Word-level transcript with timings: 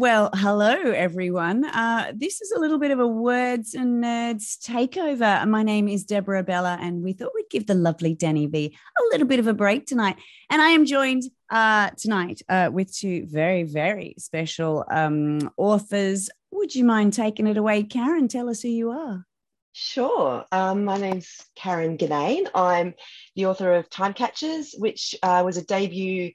Well, 0.00 0.30
hello, 0.32 0.76
everyone. 0.92 1.62
Uh, 1.62 2.12
this 2.16 2.40
is 2.40 2.52
a 2.52 2.58
little 2.58 2.78
bit 2.78 2.90
of 2.90 3.00
a 3.00 3.06
Words 3.06 3.74
and 3.74 4.02
Nerds 4.02 4.56
takeover. 4.58 5.46
My 5.46 5.62
name 5.62 5.88
is 5.88 6.04
Deborah 6.04 6.40
Abella, 6.40 6.78
and 6.80 7.02
we 7.02 7.12
thought 7.12 7.32
we'd 7.34 7.50
give 7.50 7.66
the 7.66 7.74
lovely 7.74 8.14
Danny 8.14 8.46
V 8.46 8.74
a 8.98 9.02
little 9.12 9.26
bit 9.26 9.40
of 9.40 9.46
a 9.46 9.52
break 9.52 9.84
tonight. 9.84 10.16
And 10.48 10.62
I 10.62 10.70
am 10.70 10.86
joined 10.86 11.24
uh, 11.50 11.90
tonight 11.98 12.40
uh, 12.48 12.70
with 12.72 12.96
two 12.96 13.26
very, 13.26 13.64
very 13.64 14.14
special 14.16 14.86
um, 14.90 15.50
authors. 15.58 16.30
Would 16.50 16.74
you 16.74 16.86
mind 16.86 17.12
taking 17.12 17.46
it 17.46 17.58
away, 17.58 17.82
Karen? 17.82 18.26
Tell 18.26 18.48
us 18.48 18.62
who 18.62 18.68
you 18.68 18.92
are. 18.92 19.26
Sure. 19.72 20.46
Um, 20.50 20.86
my 20.86 20.96
name's 20.96 21.44
Karen 21.56 21.98
Ginnane. 21.98 22.48
I'm 22.54 22.94
the 23.36 23.44
author 23.44 23.74
of 23.74 23.90
Time 23.90 24.14
Catchers, 24.14 24.74
which 24.78 25.14
uh, 25.22 25.42
was 25.44 25.58
a 25.58 25.64
debut 25.64 26.32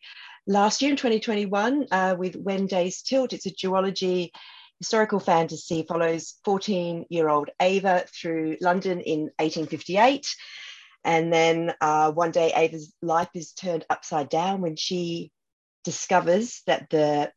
last 0.48 0.82
year 0.82 0.92
in 0.92 0.98
2021 0.98 1.88
uh, 1.92 2.16
with 2.18 2.36
When 2.36 2.68
Days 2.68 3.02
Tilt. 3.02 3.34
It's 3.34 3.46
a 3.46 3.52
duology 3.52 4.32
historical 4.80 5.20
fantasy, 5.20 5.86
follows 5.88 6.36
14 6.44 7.06
year 7.10 7.30
old 7.30 7.50
Ava 7.62 8.06
through 8.14 8.58
London 8.62 9.00
in 9.02 9.22
1858. 9.40 10.36
And 11.04 11.32
then 11.32 11.74
uh, 11.82 12.12
one 12.12 12.32
day, 12.32 12.52
Ava's 12.54 12.94
life 13.02 13.30
is 13.36 13.54
turned 13.54 13.86
upside 13.90 14.30
down 14.30 14.62
when 14.62 14.76
she 14.76 15.32
discovers 15.84 16.62
that 16.66 16.90
the 16.90 17.32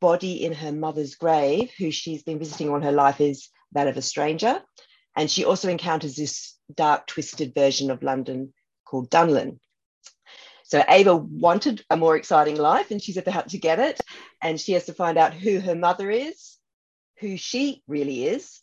body 0.00 0.44
in 0.44 0.52
her 0.52 0.72
mother's 0.72 1.14
grave, 1.14 1.70
who 1.78 1.92
she's 1.92 2.24
been 2.24 2.40
visiting 2.40 2.68
all 2.68 2.80
her 2.80 2.92
life, 2.92 3.20
is 3.20 3.48
that 3.72 3.86
of 3.86 3.96
a 3.96 4.02
stranger. 4.02 4.60
And 5.16 5.30
she 5.30 5.44
also 5.44 5.68
encounters 5.68 6.16
this 6.16 6.58
dark, 6.74 7.06
twisted 7.06 7.54
version 7.54 7.90
of 7.90 8.02
London 8.02 8.52
called 8.84 9.08
Dunlin. 9.08 9.60
So 10.72 10.82
Ava 10.88 11.14
wanted 11.14 11.84
a 11.90 11.98
more 11.98 12.16
exciting 12.16 12.56
life 12.56 12.90
and 12.90 13.02
she's 13.02 13.18
about 13.18 13.50
to 13.50 13.58
get 13.58 13.78
it. 13.78 14.00
And 14.40 14.58
she 14.58 14.72
has 14.72 14.86
to 14.86 14.94
find 14.94 15.18
out 15.18 15.34
who 15.34 15.60
her 15.60 15.74
mother 15.74 16.10
is, 16.10 16.56
who 17.18 17.36
she 17.36 17.82
really 17.86 18.24
is, 18.24 18.62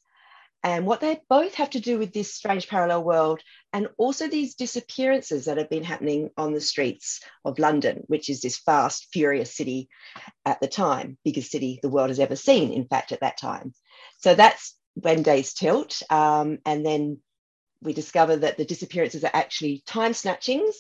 and 0.64 0.88
what 0.88 1.02
they 1.02 1.22
both 1.30 1.54
have 1.54 1.70
to 1.70 1.80
do 1.80 2.00
with 2.00 2.12
this 2.12 2.34
strange 2.34 2.68
parallel 2.68 3.04
world 3.04 3.42
and 3.74 3.90
also 4.00 4.28
these 4.28 4.56
disappearances 4.56 5.46
that 5.46 5.60
have 5.60 5.70
been 5.70 5.84
happening 5.84 6.32
on 6.36 6.52
the 6.52 6.62
streets 6.62 7.22
of 7.46 7.60
London, 7.60 8.02
which 8.08 8.28
is 8.28 8.42
this 8.42 8.58
fast, 8.58 9.10
furious 9.14 9.56
city 9.56 9.88
at 10.48 10.60
the 10.62 10.68
time, 10.68 11.16
biggest 11.24 11.52
city 11.52 11.80
the 11.84 11.90
world 11.90 12.10
has 12.10 12.20
ever 12.20 12.36
seen, 12.36 12.74
in 12.74 12.88
fact, 12.88 13.12
at 13.12 13.20
that 13.20 13.38
time. 13.38 13.72
So 14.18 14.34
that's 14.34 14.76
when 14.96 15.22
days 15.22 15.54
tilt. 15.54 16.02
Um, 16.10 16.58
and 16.66 16.84
then 16.84 17.20
we 17.84 17.94
discover 17.94 18.36
that 18.38 18.58
the 18.58 18.66
disappearances 18.66 19.24
are 19.24 19.32
actually 19.32 19.84
time 19.86 20.14
snatchings 20.14 20.74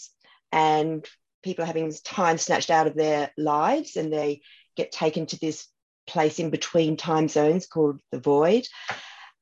and 0.52 1.08
people 1.44 1.64
are 1.64 1.68
having 1.68 1.94
time 2.04 2.38
snatched 2.38 2.70
out 2.70 2.88
of 2.88 2.96
their 2.96 3.32
lives 3.38 3.96
and 3.96 4.12
they 4.12 4.42
get 4.76 4.92
taken 4.92 5.26
to 5.28 5.40
this 5.40 5.68
place 6.08 6.40
in 6.40 6.50
between 6.50 6.98
time 6.98 7.28
zones 7.28 7.68
called 7.68 8.00
the 8.12 8.20
void. 8.20 8.68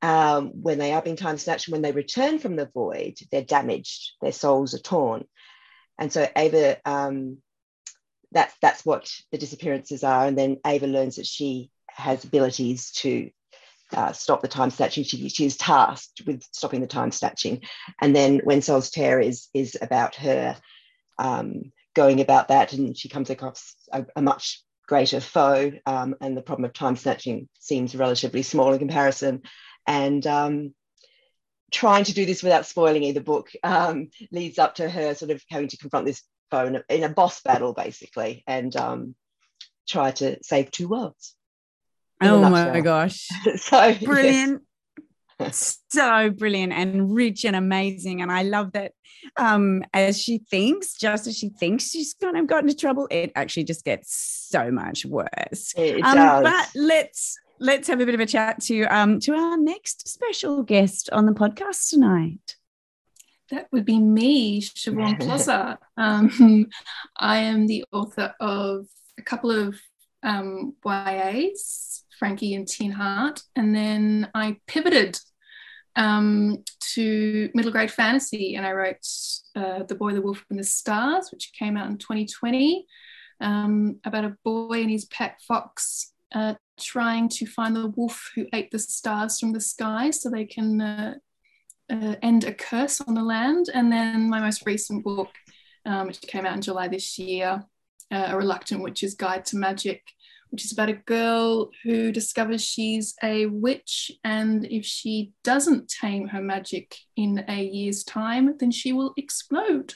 Um, 0.02 0.50
when 0.62 0.78
they 0.78 0.94
are 0.94 1.02
being 1.02 1.16
time 1.16 1.38
snatched, 1.38 1.70
when 1.70 1.82
they 1.82 1.92
return 1.92 2.40
from 2.40 2.56
the 2.56 2.70
void, 2.72 3.16
they're 3.32 3.42
damaged, 3.42 4.12
their 4.22 4.32
souls 4.32 4.74
are 4.74 4.80
torn. 4.80 5.26
And 5.98 6.14
so 6.14 6.28
Ava, 6.36 6.78
um, 6.86 7.38
that's, 8.32 8.54
that's 8.62 8.86
what 8.86 9.12
the 9.32 9.38
disappearances 9.38 10.04
are. 10.04 10.26
And 10.26 10.38
then 10.38 10.58
Ava 10.66 10.86
learns 10.86 11.16
that 11.16 11.26
she 11.26 11.72
has 11.88 12.24
abilities 12.24 12.92
to 12.92 13.32
uh, 13.96 14.12
stop 14.12 14.42
the 14.42 14.48
time 14.48 14.70
snatching. 14.70 15.04
She, 15.04 15.30
she 15.30 15.46
is 15.46 15.58
tasked 15.58 16.22
with 16.28 16.44
stopping 16.52 16.82
the 16.82 16.88
time 16.88 17.12
snatching. 17.12 17.64
And 18.02 18.16
then 18.16 18.42
when 18.44 18.62
Souls 18.62 18.92
Tear 18.92 19.20
is, 19.20 19.48
is 19.54 19.78
about 19.82 20.16
her 20.16 20.58
um, 21.18 21.72
going 21.98 22.22
about 22.22 22.50
that, 22.50 22.74
and 22.74 22.96
she 22.96 23.10
comes 23.10 23.32
across 23.32 23.76
a, 23.92 24.06
a 24.16 24.22
much 24.22 24.64
greater 24.88 25.20
foe, 25.20 25.74
um, 25.86 26.16
and 26.22 26.38
the 26.38 26.44
problem 26.44 26.64
of 26.64 26.74
time 26.74 26.96
snatching 26.96 27.50
seems 27.60 27.96
relatively 27.96 28.44
small 28.44 28.72
in 28.72 28.80
comparison. 28.80 29.42
And 29.88 30.26
um, 30.28 30.76
trying 31.72 32.04
to 32.06 32.14
do 32.14 32.26
this 32.26 32.44
without 32.44 32.68
spoiling 32.68 33.04
either 33.04 33.20
book 33.20 33.50
um, 33.64 34.10
leads 34.32 34.60
up 34.60 34.76
to 34.76 34.88
her 34.88 35.16
sort 35.16 35.32
of 35.32 35.44
having 35.50 35.70
to 35.70 35.78
confront 35.78 36.06
this 36.06 36.22
foe 36.52 36.68
in 36.68 36.76
a, 36.76 36.84
in 36.88 37.04
a 37.04 37.10
boss 37.10 37.42
battle, 37.42 37.74
basically, 37.74 38.44
and 38.46 38.76
um, 38.76 39.16
try 39.90 40.12
to 40.12 40.38
save 40.44 40.70
two 40.70 40.88
worlds. 40.88 41.34
Oh 42.22 42.48
my 42.50 42.80
gosh! 42.82 43.28
so 43.56 43.96
brilliant. 44.04 44.62
Yes 45.40 45.78
so 45.90 46.30
brilliant 46.30 46.74
and 46.74 47.14
rich 47.14 47.46
and 47.46 47.56
amazing. 47.56 48.22
And 48.22 48.32
I 48.32 48.44
love 48.44 48.74
that 48.74 48.94
um, 49.38 49.84
as 49.94 50.22
she 50.22 50.40
thinks, 50.50 50.94
just 50.94 51.28
as 51.28 51.38
she 51.38 51.50
thinks 51.50 51.90
she's 51.90 52.14
kind 52.14 52.38
of 52.38 52.48
got 52.48 52.64
into 52.64 52.76
trouble, 52.76 53.08
it 53.10 53.32
actually 53.36 53.64
just 53.64 53.84
gets 53.84 54.48
so 54.50 54.72
much 54.72 55.06
worse. 55.06 55.74
It 55.76 56.04
um, 56.04 56.16
does. 56.16 56.44
But 56.44 56.70
let's 56.76 57.38
let's 57.60 57.88
have 57.88 58.00
a 58.00 58.06
bit 58.06 58.16
of 58.16 58.22
a 58.22 58.26
chat 58.26 58.62
to 58.64 58.84
um, 58.86 59.20
to 59.22 59.34
our 59.34 59.58
next 59.58 60.08
special 60.08 60.64
guest 60.64 61.10
on 61.12 61.26
the 61.26 61.34
podcast 61.34 61.90
tonight. 61.90 62.56
That 63.50 63.68
would 63.72 63.86
be 63.86 64.00
me, 64.00 64.62
Shivaun 64.62 65.20
Plozza. 65.20 65.78
Um, 66.00 66.68
I 67.18 67.40
am 67.40 67.66
the 67.66 67.84
author 67.92 68.36
of 68.40 68.86
a 69.18 69.24
couple 69.24 69.50
of 69.50 69.76
um, 70.22 70.76
YAs 70.86 72.04
Frankie 72.18 72.56
and 72.56 72.68
Tin 72.68 72.92
Heart. 72.92 73.42
And 73.56 73.76
then 73.76 74.30
I 74.34 74.58
pivoted 74.68 75.20
um, 75.96 76.64
to 76.94 77.50
middle 77.54 77.72
grade 77.72 77.92
fantasy 77.92 78.56
and 78.56 78.66
I 78.66 78.72
wrote 78.72 79.06
uh, 79.56 79.84
The 79.84 79.96
Boy, 79.96 80.14
the 80.14 80.22
Wolf, 80.22 80.46
and 80.50 80.60
the 80.60 80.64
Stars, 80.64 81.30
which 81.32 81.52
came 81.58 81.78
out 81.78 81.90
in 81.90 81.98
2020 81.98 82.86
um, 83.42 84.00
about 84.04 84.26
a 84.26 84.38
boy 84.44 84.82
and 84.82 84.90
his 84.90 85.06
pet 85.06 85.40
fox 85.48 86.14
uh, 86.34 86.56
trying 86.80 87.30
to 87.30 87.46
find 87.46 87.76
the 87.76 87.88
wolf 87.96 88.32
who 88.36 88.46
ate 88.54 88.72
the 88.72 88.80
stars 88.80 89.40
from 89.40 89.54
the 89.54 89.62
sky 89.62 90.10
so 90.12 90.30
they 90.30 90.46
can 90.46 90.82
uh, 90.82 91.16
uh 91.90 92.16
end 92.22 92.44
a 92.44 92.54
curse 92.54 93.00
on 93.02 93.14
the 93.14 93.24
land. 93.24 93.68
And 93.74 93.92
then 93.92 94.30
my 94.30 94.40
most 94.40 94.66
recent 94.66 95.04
book, 95.04 95.30
um, 95.86 96.08
which 96.08 96.22
came 96.22 96.46
out 96.46 96.56
in 96.56 96.62
July 96.62 96.88
this 96.88 97.18
year, 97.18 97.64
uh, 98.12 98.26
A 98.30 98.38
Reluctant 98.38 98.82
Witch's 98.82 99.16
Guide 99.16 99.46
to 99.46 99.58
Magic, 99.58 100.04
which 100.50 100.66
is 100.66 100.72
about 100.72 100.90
a 100.90 100.94
girl 100.94 101.70
who 101.84 102.12
discovers 102.12 102.64
she's 102.64 103.16
a 103.24 103.46
witch, 103.48 104.12
and 104.24 104.66
if 104.66 104.86
she 104.86 105.34
doesn't 105.44 105.90
tame 105.90 106.28
her 106.28 106.42
magic 106.42 106.96
in 107.16 107.44
a 107.48 107.64
year's 107.64 108.04
time, 108.04 108.56
then 108.60 108.72
she 108.72 108.94
will 108.94 109.14
explode. 109.18 109.94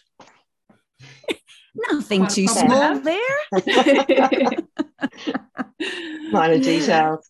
Nothing 1.92 2.28
too 2.28 2.48
small 2.48 3.00
there. 3.00 3.18
Minor 6.32 6.60
details. 6.60 7.30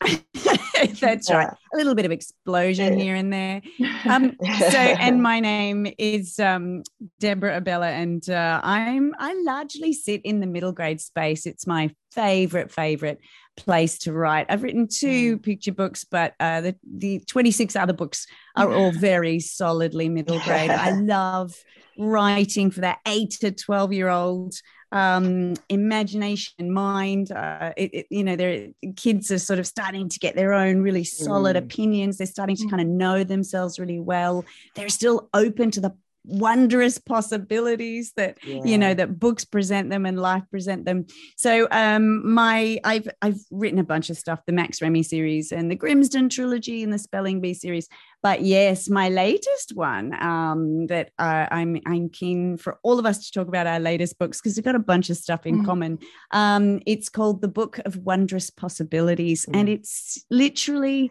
That's 1.00 1.30
right. 1.30 1.48
A 1.48 1.76
little 1.76 1.94
bit 1.94 2.04
of 2.04 2.12
explosion 2.12 2.98
here 2.98 3.14
and 3.14 3.32
there. 3.32 3.62
Um, 4.04 4.36
so, 4.70 4.78
and 4.78 5.22
my 5.22 5.40
name 5.40 5.92
is 5.98 6.38
um, 6.38 6.84
Deborah 7.18 7.56
Abella, 7.56 7.88
and 7.88 8.28
uh, 8.30 8.60
I'm 8.62 9.12
I 9.18 9.34
largely 9.44 9.92
sit 9.92 10.22
in 10.22 10.40
the 10.40 10.46
middle 10.46 10.72
grade 10.72 11.00
space. 11.00 11.46
It's 11.46 11.66
my 11.66 11.90
favorite 12.12 12.70
favorite 12.70 13.18
place 13.56 13.98
to 13.98 14.12
write. 14.12 14.46
I've 14.48 14.62
written 14.62 14.86
two 14.86 15.36
mm. 15.36 15.42
picture 15.42 15.72
books, 15.72 16.04
but 16.04 16.34
uh, 16.38 16.60
the 16.60 16.76
the 16.86 17.20
26 17.26 17.74
other 17.76 17.92
books 17.92 18.26
are 18.56 18.72
all 18.72 18.92
very 18.92 19.40
solidly 19.40 20.08
middle 20.08 20.40
grade. 20.40 20.70
I 20.70 20.92
love 20.92 21.54
writing 21.98 22.70
for 22.70 22.82
that 22.82 22.98
eight 23.06 23.32
to 23.40 23.50
12 23.50 23.92
year 23.92 24.08
old 24.08 24.54
um, 24.92 25.54
imagination, 25.68 26.72
mind. 26.72 27.30
Uh, 27.32 27.72
it, 27.76 27.94
it, 27.94 28.06
you 28.10 28.24
know, 28.24 28.36
their 28.36 28.68
kids 28.96 29.30
are 29.30 29.38
sort 29.38 29.58
of 29.58 29.66
starting 29.66 30.08
to 30.08 30.18
get 30.18 30.34
their 30.34 30.52
own 30.52 30.80
really 30.82 31.04
solid 31.04 31.56
Mm. 31.56 31.64
opinions. 31.64 32.16
They're 32.18 32.26
starting 32.26 32.56
to 32.56 32.64
Mm. 32.64 32.70
kind 32.70 32.82
of 32.82 32.88
know 32.88 33.24
themselves 33.24 33.78
really 33.78 34.00
well. 34.00 34.44
They're 34.74 34.88
still 34.88 35.28
open 35.34 35.70
to 35.72 35.80
the 35.80 35.94
wondrous 36.28 36.98
possibilities 36.98 38.12
that 38.16 38.36
you 38.44 38.76
know 38.76 38.92
that 38.92 39.18
books 39.18 39.44
present 39.44 39.88
them 39.90 40.04
and 40.04 40.20
life 40.20 40.42
present 40.50 40.84
them 40.84 41.06
so 41.36 41.66
um 41.70 42.04
my 42.30 42.78
i've 42.84 43.08
i've 43.22 43.40
written 43.50 43.78
a 43.78 43.84
bunch 43.84 44.10
of 44.10 44.16
stuff 44.18 44.40
the 44.46 44.52
max 44.52 44.82
remy 44.82 45.02
series 45.02 45.50
and 45.52 45.70
the 45.70 45.76
grimston 45.76 46.28
trilogy 46.30 46.82
and 46.82 46.92
the 46.92 46.98
spelling 46.98 47.40
bee 47.40 47.54
series 47.54 47.88
but 48.22 48.42
yes 48.42 48.90
my 48.90 49.08
latest 49.08 49.72
one 49.74 50.12
um 50.22 50.86
that 50.88 51.10
uh, 51.18 51.46
i'm 51.50 51.80
i'm 51.86 52.10
keen 52.10 52.56
for 52.58 52.78
all 52.82 52.98
of 52.98 53.06
us 53.06 53.24
to 53.24 53.32
talk 53.32 53.48
about 53.48 53.66
our 53.66 53.80
latest 53.80 54.18
books 54.18 54.38
because 54.40 54.54
we've 54.56 54.64
got 54.64 54.74
a 54.74 54.78
bunch 54.78 55.08
of 55.10 55.16
stuff 55.16 55.46
in 55.46 55.58
Mm. 55.60 55.64
common 55.64 55.98
um 56.32 56.80
it's 56.86 57.08
called 57.08 57.40
the 57.40 57.48
book 57.48 57.80
of 57.86 57.96
wondrous 57.96 58.50
possibilities 58.50 59.46
and 59.54 59.68
Mm. 59.68 59.72
it's 59.72 60.24
literally 60.30 61.10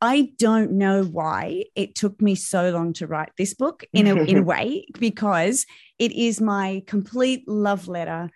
I 0.00 0.32
don't 0.38 0.72
know 0.72 1.04
why 1.04 1.64
it 1.74 1.94
took 1.94 2.20
me 2.22 2.34
so 2.34 2.70
long 2.70 2.92
to 2.94 3.06
write 3.06 3.32
this 3.36 3.54
book 3.54 3.84
in 3.92 4.06
a, 4.06 4.22
in 4.24 4.38
a 4.38 4.42
way, 4.52 4.86
because 4.98 5.66
it 5.98 6.12
is 6.12 6.40
my 6.40 6.82
complete 6.86 7.48
love 7.48 7.88
letter 7.88 8.30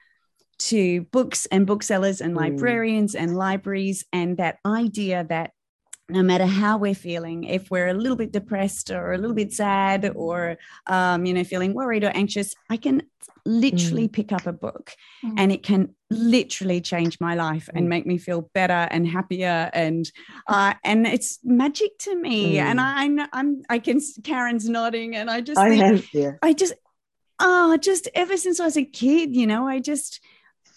to 0.58 1.02
books 1.12 1.46
and 1.46 1.66
booksellers 1.66 2.20
and 2.20 2.34
Mm. 2.34 2.38
librarians 2.38 3.14
and 3.14 3.36
libraries, 3.36 4.04
and 4.12 4.36
that 4.38 4.58
idea 4.66 5.24
that 5.28 5.52
no 6.08 6.22
matter 6.22 6.46
how 6.46 6.76
we're 6.78 6.94
feeling, 6.94 7.44
if 7.44 7.70
we're 7.70 7.88
a 7.88 7.94
little 7.94 8.16
bit 8.16 8.32
depressed 8.32 8.90
or 8.90 9.12
a 9.12 9.18
little 9.18 9.34
bit 9.34 9.52
sad 9.52 10.12
or 10.14 10.58
um, 10.86 11.24
you 11.24 11.32
know 11.32 11.44
feeling 11.44 11.74
worried 11.74 12.04
or 12.04 12.10
anxious, 12.14 12.54
I 12.68 12.76
can 12.76 13.02
literally 13.46 14.08
pick 14.08 14.32
up 14.32 14.46
a 14.46 14.52
book 14.52 14.94
Mm. 15.24 15.34
and 15.38 15.52
it 15.52 15.62
can 15.62 15.94
literally 16.12 16.80
change 16.80 17.18
my 17.20 17.34
life 17.34 17.68
and 17.74 17.86
Mm. 17.86 17.88
make 17.88 18.06
me 18.06 18.18
feel 18.18 18.50
better 18.54 18.88
and 18.90 19.06
happier 19.06 19.70
and 19.72 20.10
uh, 20.46 20.74
and 20.84 21.06
it's 21.06 21.38
magic 21.44 21.98
to 22.00 22.14
me 22.16 22.58
and 22.58 22.78
Mm. 22.78 22.84
I 22.84 23.06
know 23.08 23.26
I'm 23.32 23.62
I 23.68 23.78
can 23.78 24.00
Karen's 24.22 24.68
nodding 24.68 25.16
and 25.16 25.30
I 25.30 25.40
just 25.40 25.60
I 25.60 25.68
think, 25.70 25.82
have, 25.82 26.08
yeah. 26.12 26.32
I 26.42 26.52
just 26.52 26.74
oh 27.40 27.76
just 27.78 28.08
ever 28.14 28.36
since 28.36 28.60
I 28.60 28.64
was 28.64 28.76
a 28.76 28.84
kid 28.84 29.34
you 29.34 29.46
know 29.46 29.66
I 29.66 29.80
just 29.80 30.20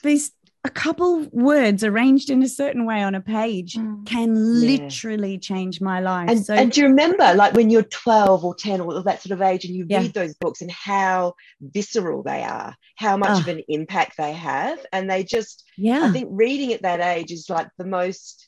these 0.03 0.31
a 0.65 0.69
couple 0.69 1.27
words 1.31 1.83
arranged 1.83 2.29
in 2.31 2.41
a 2.41 2.47
certain 2.49 2.85
way 2.85 3.03
on 3.03 3.13
a 3.15 3.21
page 3.21 3.75
Mm. 3.75 4.05
can 4.05 4.29
Yeah. 4.35 4.67
literally 4.67 5.37
change 5.37 5.79
my 5.79 5.99
life 5.99 6.29
And, 6.29 6.45
so 6.45 6.53
and 6.55 6.71
do 6.71 6.81
you 6.81 6.87
remember, 6.87 7.33
like 7.35 7.53
when 7.53 7.69
you're 7.69 7.83
12 7.83 8.43
or 8.43 8.55
10 8.55 8.81
or 8.81 9.01
that 9.03 9.21
sort 9.21 9.31
of 9.31 9.41
age, 9.41 9.63
and 9.65 9.75
you 9.75 9.85
Yeah. 9.87 9.99
read 10.01 10.13
those 10.13 10.33
books 10.35 10.61
and 10.61 10.71
how 10.71 11.35
visceral 11.61 12.23
they 12.23 12.41
are, 12.43 12.75
how 12.97 13.15
much 13.15 13.39
of 13.39 13.47
Ah. 13.47 13.51
an 13.51 13.61
impact 13.67 14.17
they 14.17 14.33
have, 14.33 14.83
and 14.91 15.09
they 15.09 15.23
just 15.23 15.63
yeah 15.77 16.03
I 16.03 16.09
think 16.09 16.29
reading 16.31 16.73
at 16.73 16.81
that 16.83 16.99
age 17.01 17.31
is 17.31 17.49
like 17.49 17.67
the 17.77 17.85
most. 17.85 18.47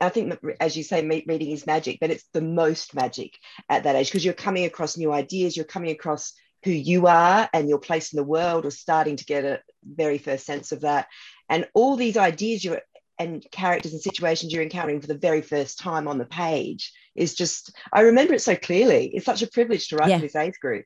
I 0.00 0.08
think, 0.08 0.34
as 0.58 0.74
you 0.74 0.82
say, 0.82 1.06
reading 1.06 1.50
is 1.50 1.66
magic, 1.66 1.98
but 2.00 2.10
it's 2.10 2.24
the 2.32 2.40
most 2.40 2.94
magic 2.94 3.32
at 3.68 3.82
that 3.84 3.94
age 3.94 4.08
because 4.08 4.24
you're 4.24 4.32
coming 4.46 4.64
across 4.64 4.96
new 4.96 5.12
ideas, 5.12 5.54
you're 5.54 5.66
coming 5.66 5.90
across 5.90 6.32
who 6.64 6.70
you 6.70 7.06
are 7.06 7.48
and 7.52 7.68
your 7.68 7.78
place 7.78 8.10
in 8.12 8.16
the 8.16 8.24
world, 8.24 8.64
or 8.64 8.70
starting 8.70 9.16
to 9.16 9.24
get 9.26 9.44
a 9.44 9.60
very 9.84 10.16
first 10.16 10.46
sense 10.46 10.72
of 10.72 10.80
that. 10.80 11.06
And 11.48 11.66
all 11.74 11.96
these 11.96 12.16
ideas 12.16 12.64
you're 12.64 12.80
and 13.18 13.44
characters 13.50 13.92
and 13.92 14.02
situations 14.02 14.52
you're 14.52 14.62
encountering 14.62 15.00
for 15.00 15.06
the 15.06 15.16
very 15.16 15.40
first 15.40 15.78
time 15.78 16.06
on 16.06 16.18
the 16.18 16.26
page 16.26 16.92
is 17.14 17.34
just, 17.34 17.74
I 17.90 18.02
remember 18.02 18.34
it 18.34 18.42
so 18.42 18.54
clearly. 18.56 19.06
It's 19.14 19.24
such 19.24 19.42
a 19.42 19.46
privilege 19.46 19.88
to 19.88 19.96
write 19.96 20.10
Yeah. 20.10 20.16
for 20.18 20.22
this 20.26 20.36
age 20.36 20.58
group. 20.60 20.84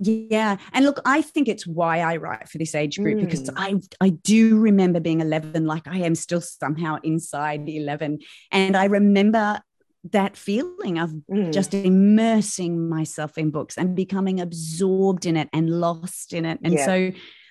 Yeah, 0.00 0.58
and 0.72 0.84
look, 0.84 1.00
I 1.04 1.22
think 1.22 1.48
it's 1.48 1.66
why 1.66 1.98
I 1.98 2.18
write 2.18 2.48
for 2.48 2.58
this 2.58 2.76
age 2.76 3.00
group 3.00 3.18
because 3.18 3.42
Mm. 3.50 3.54
I 3.56 3.80
I 4.06 4.10
do 4.10 4.56
remember 4.60 5.00
being 5.00 5.20
11 5.20 5.66
like 5.66 5.88
I 5.88 5.98
am 5.98 6.14
still 6.14 6.40
somehow 6.40 6.98
inside 7.02 7.68
11 7.68 8.20
and 8.52 8.76
I 8.76 8.84
remember 8.84 9.60
that 10.12 10.36
feeling 10.36 11.00
of 11.00 11.10
Mm. 11.28 11.52
just 11.52 11.74
immersing 11.74 12.88
myself 12.88 13.36
in 13.36 13.50
books 13.50 13.76
and 13.76 13.96
becoming 13.96 14.38
absorbed 14.38 15.26
in 15.26 15.36
it 15.36 15.48
and 15.52 15.68
lost 15.68 16.32
in 16.32 16.44
it. 16.44 16.60
And 16.62 16.74
Yeah. 16.74 16.84
so 16.84 17.10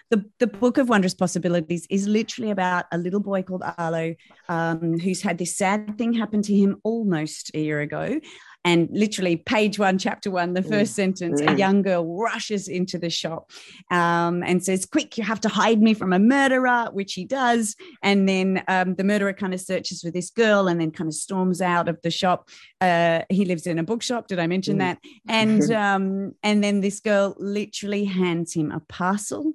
the, 0.10 0.24
the 0.40 0.48
book 0.48 0.78
of 0.78 0.90
wondrous 0.90 1.14
possibilities 1.14 1.86
is 1.90 2.08
literally 2.08 2.52
about 2.52 2.86
a 2.92 2.98
little 2.98 3.20
boy 3.20 3.44
called 3.44 3.64
Arlo 3.78 4.16
um, 4.50 4.98
who's 5.00 5.22
had 5.22 5.38
this 5.38 5.58
sad 5.58 5.98
thing 5.98 6.14
happen 6.14 6.42
to 6.44 6.56
him 6.56 6.80
almost 6.84 7.52
a 7.54 7.60
year 7.60 7.82
ago. 7.82 8.20
And 8.66 8.90
literally, 8.92 9.38
page 9.38 9.80
one, 9.80 9.98
chapter 9.98 10.30
one, 10.30 10.54
the 10.54 10.62
Mm. 10.62 10.70
first 10.70 10.94
sentence, 10.94 11.40
a 11.40 11.46
Mm. 11.46 11.58
young 11.58 11.82
girl 11.84 12.18
rushes 12.18 12.68
into 12.68 12.98
the 12.98 13.10
shop 13.10 13.52
um, 13.92 14.44
and 14.44 14.64
says, 14.64 14.86
Quick, 14.86 15.18
you 15.18 15.24
have 15.24 15.40
to 15.42 15.50
hide 15.50 15.82
me 15.82 15.94
from 15.94 16.12
a 16.12 16.20
murderer, 16.20 16.90
which 16.92 17.14
he 17.14 17.24
does. 17.24 17.76
And 18.04 18.28
then 18.28 18.64
um, 18.68 18.96
the 18.96 19.06
murderer 19.06 19.32
kind 19.34 19.54
of 19.54 19.62
searches 19.62 20.02
for 20.02 20.12
this 20.12 20.30
girl 20.30 20.68
and 20.68 20.82
then 20.82 20.92
kind 20.92 21.08
of 21.08 21.14
storms 21.14 21.62
out 21.62 21.88
of 21.88 21.98
the 22.02 22.12
shop. 22.12 22.50
Uh, 22.82 23.22
he 23.30 23.46
lives 23.46 23.68
in 23.68 23.80
a 23.80 23.84
bookshop. 23.84 24.28
Did 24.28 24.40
I 24.40 24.48
mention 24.48 24.76
Mm. 24.78 24.80
that? 24.80 24.98
And 25.30 25.72
um, 25.72 26.34
and 26.44 26.62
then 26.64 26.82
this 26.82 27.00
girl 27.00 27.36
literally 27.40 28.04
hands 28.06 28.54
him 28.54 28.72
a 28.72 28.82
parcel, 28.82 29.54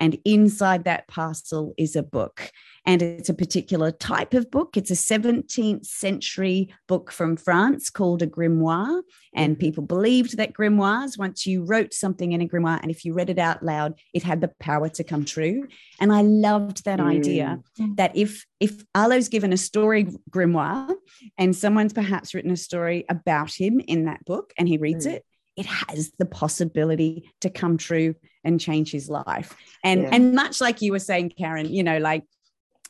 and 0.00 0.18
inside 0.24 0.84
that 0.84 1.06
parcel 1.06 1.74
is 1.76 1.94
a 1.94 2.02
book. 2.02 2.50
And 2.86 3.02
it's 3.02 3.28
a 3.28 3.34
particular 3.34 3.90
type 3.90 4.32
of 4.32 4.50
book. 4.50 4.74
It's 4.78 4.90
a 4.90 4.94
17th 4.94 5.84
century 5.84 6.72
book 6.88 7.12
from 7.12 7.36
France 7.36 7.90
called 7.90 8.22
a 8.22 8.26
grimoire. 8.26 9.02
And 9.34 9.58
people 9.58 9.84
believed 9.84 10.38
that 10.38 10.54
grimoires, 10.54 11.18
once 11.18 11.44
you 11.46 11.62
wrote 11.62 11.92
something 11.92 12.32
in 12.32 12.40
a 12.40 12.48
grimoire 12.48 12.80
and 12.80 12.90
if 12.90 13.04
you 13.04 13.12
read 13.12 13.28
it 13.28 13.38
out 13.38 13.62
loud, 13.62 13.94
it 14.14 14.22
had 14.22 14.40
the 14.40 14.50
power 14.58 14.88
to 14.88 15.04
come 15.04 15.26
true. 15.26 15.68
And 16.00 16.10
I 16.10 16.22
loved 16.22 16.84
that 16.86 17.00
idea 17.00 17.60
Mm. 17.78 17.96
that 17.96 18.16
if 18.16 18.46
if 18.58 18.82
Arlo's 18.94 19.28
given 19.28 19.52
a 19.52 19.56
story 19.58 20.06
grimoire 20.30 20.94
and 21.36 21.54
someone's 21.54 21.92
perhaps 21.92 22.32
written 22.34 22.50
a 22.50 22.56
story 22.56 23.04
about 23.10 23.52
him 23.52 23.80
in 23.80 24.06
that 24.06 24.24
book 24.24 24.52
and 24.58 24.66
he 24.66 24.78
reads 24.78 25.06
Mm. 25.06 25.12
it, 25.12 25.24
it 25.56 25.66
has 25.66 26.10
the 26.18 26.26
possibility 26.26 27.30
to 27.42 27.50
come 27.50 27.76
true 27.76 28.14
and 28.44 28.60
change 28.60 28.90
his 28.90 29.08
life. 29.08 29.54
And 29.84 30.02
Yeah. 30.02 30.10
and 30.12 30.34
much 30.34 30.60
like 30.60 30.80
you 30.82 30.92
were 30.92 30.98
saying, 30.98 31.32
Karen, 31.38 31.66
you 31.72 31.82
know, 31.82 31.98
like 31.98 32.24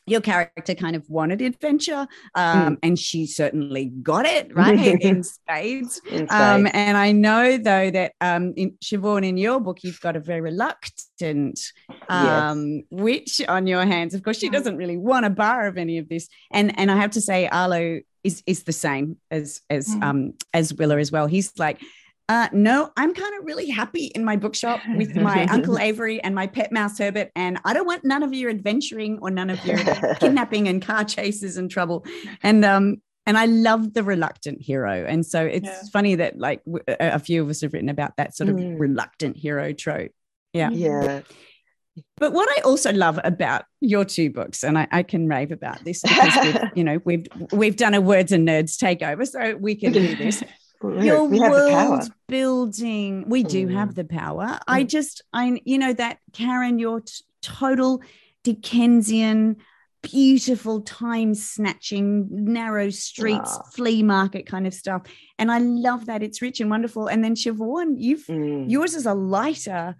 your 0.06 0.20
character 0.20 0.75
kind 0.75 0.97
of 0.97 1.08
wanted 1.08 1.41
adventure, 1.41 2.08
um, 2.35 2.79
and 2.82 2.99
she 2.99 3.26
certainly 3.26 3.87
got 4.02 4.26
it 4.26 4.52
right 4.55 4.79
in 5.00 5.23
spades. 5.23 6.00
In 6.11 6.26
Um, 6.31 6.67
and 6.73 6.97
I 6.97 7.12
know 7.12 7.58
though 7.58 7.91
that 7.91 8.12
um, 8.20 8.52
in 8.56 8.76
Shivaun, 8.82 9.25
in 9.25 9.37
your 9.37 9.61
book, 9.61 9.85
you've 9.85 10.00
got 10.00 10.17
a 10.17 10.20
very 10.20 10.41
reluctant 10.41 11.61
um, 12.08 12.82
witch 12.91 13.41
on 13.47 13.67
your 13.69 13.85
hands. 13.87 14.14
Of 14.14 14.23
course, 14.25 14.38
she 14.38 14.49
Mm. 14.49 14.52
doesn't 14.52 14.76
really 14.76 14.97
want 14.97 15.26
a 15.26 15.31
bar 15.31 15.67
of 15.69 15.79
any 15.79 15.99
of 15.99 16.08
this, 16.08 16.29
and 16.50 16.76
and 16.79 16.91
I 16.91 16.97
have 16.97 17.12
to 17.12 17.20
say, 17.20 17.47
Arlo 17.47 18.00
is 18.25 18.43
is 18.47 18.64
the 18.64 18.73
same 18.73 19.17
as 19.31 19.61
as 19.70 19.87
Mm. 19.94 20.02
um 20.02 20.32
as 20.52 20.75
Willa 20.75 20.99
as 20.99 21.12
well. 21.12 21.26
He's 21.26 21.56
like. 21.58 21.81
Uh, 22.31 22.49
no, 22.53 22.88
I'm 22.97 23.12
kind 23.12 23.35
of 23.41 23.44
really 23.44 23.69
happy 23.69 24.04
in 24.14 24.25
my 24.25 24.37
bookshop 24.37 24.78
with 24.97 25.16
my 25.16 25.47
Uncle 25.47 25.76
Avery 25.88 26.23
and 26.23 26.33
my 26.33 26.47
pet 26.47 26.71
mouse 26.71 26.97
Herbert, 26.97 27.33
and 27.35 27.59
I 27.64 27.73
don't 27.75 27.87
want 27.87 28.04
none 28.04 28.23
of 28.23 28.33
your 28.33 28.50
adventuring 28.50 29.19
or 29.21 29.33
none 29.33 29.50
of 29.50 29.64
your 29.66 29.78
kidnapping 30.21 30.69
and 30.69 30.81
car 30.81 31.02
chases 31.02 31.57
and 31.57 31.69
trouble. 31.69 32.04
And 32.45 32.64
um, 32.64 33.02
and 33.26 33.37
I 33.37 33.47
love 33.47 33.95
the 33.95 34.04
reluctant 34.04 34.62
hero. 34.62 35.04
And 35.07 35.26
so 35.26 35.45
it's 35.45 35.66
Yeah. 35.66 35.83
funny 35.93 36.14
that 36.14 36.38
like 36.38 36.64
w- 36.64 36.85
a 36.88 37.19
few 37.19 37.43
of 37.43 37.49
us 37.50 37.62
have 37.62 37.73
written 37.73 37.88
about 37.88 38.16
that 38.16 38.37
sort 38.37 38.49
of 38.49 38.54
Mm. 38.57 38.78
reluctant 38.78 39.37
hero 39.37 39.73
trope. 39.73 40.12
Yeah. 40.52 40.71
yeah. 40.71 41.23
But 42.16 42.33
what 42.33 42.49
I 42.57 42.62
also 42.62 42.93
love 42.93 43.19
about 43.25 43.64
your 43.81 44.04
two 44.04 44.31
books, 44.31 44.62
and 44.62 44.78
I, 44.78 44.87
I 44.93 45.02
can 45.02 45.26
rave 45.26 45.50
about 45.50 45.85
this 45.85 46.00
because 46.02 46.37
we've, 46.45 46.62
you 46.76 46.85
know 46.85 47.00
we've 47.04 47.26
we've 47.52 47.76
done 47.76 47.95
a 47.95 48.00
words 48.00 48.31
and 48.31 48.47
nerds 48.47 48.76
takeover, 48.78 49.26
so 49.26 49.57
we 49.57 49.75
can 49.75 49.93
do 49.93 50.14
this. 50.14 50.45
Well, 50.82 51.04
Your 51.04 51.25
we 51.25 51.38
have 51.38 51.52
the 51.52 51.68
power. 51.70 51.88
world 51.90 52.12
building, 52.28 53.25
we 53.28 53.42
do 53.42 53.66
Mm. 53.66 53.72
have 53.75 53.94
the 53.94 54.04
power. 54.04 54.58
I 54.66 54.84
Mm. 54.84 54.88
just, 54.88 55.22
I 55.32 55.60
you 55.64 55.78
know 55.78 55.92
that 55.92 56.18
Karen, 56.32 56.78
your 56.78 57.00
t- 57.00 57.12
total 57.42 58.02
Dickensian, 58.44 59.56
beautiful, 60.02 60.80
time 60.80 61.34
snatching, 61.34 62.26
narrow 62.30 62.88
streets, 62.88 63.58
Ah. 63.58 63.62
flea 63.75 64.02
market 64.02 64.46
kind 64.46 64.66
of 64.66 64.72
stuff, 64.72 65.02
and 65.38 65.52
I 65.52 65.58
love 65.58 66.06
that 66.06 66.22
it's 66.22 66.40
rich 66.40 66.60
and 66.60 66.70
wonderful. 66.70 67.06
And 67.08 67.22
then 67.22 67.34
Shivaun, 67.34 67.96
you've 67.99 68.25
Mm. 68.26 68.70
yours 68.70 68.94
is 68.94 69.04
a 69.06 69.14
lighter 69.14 69.96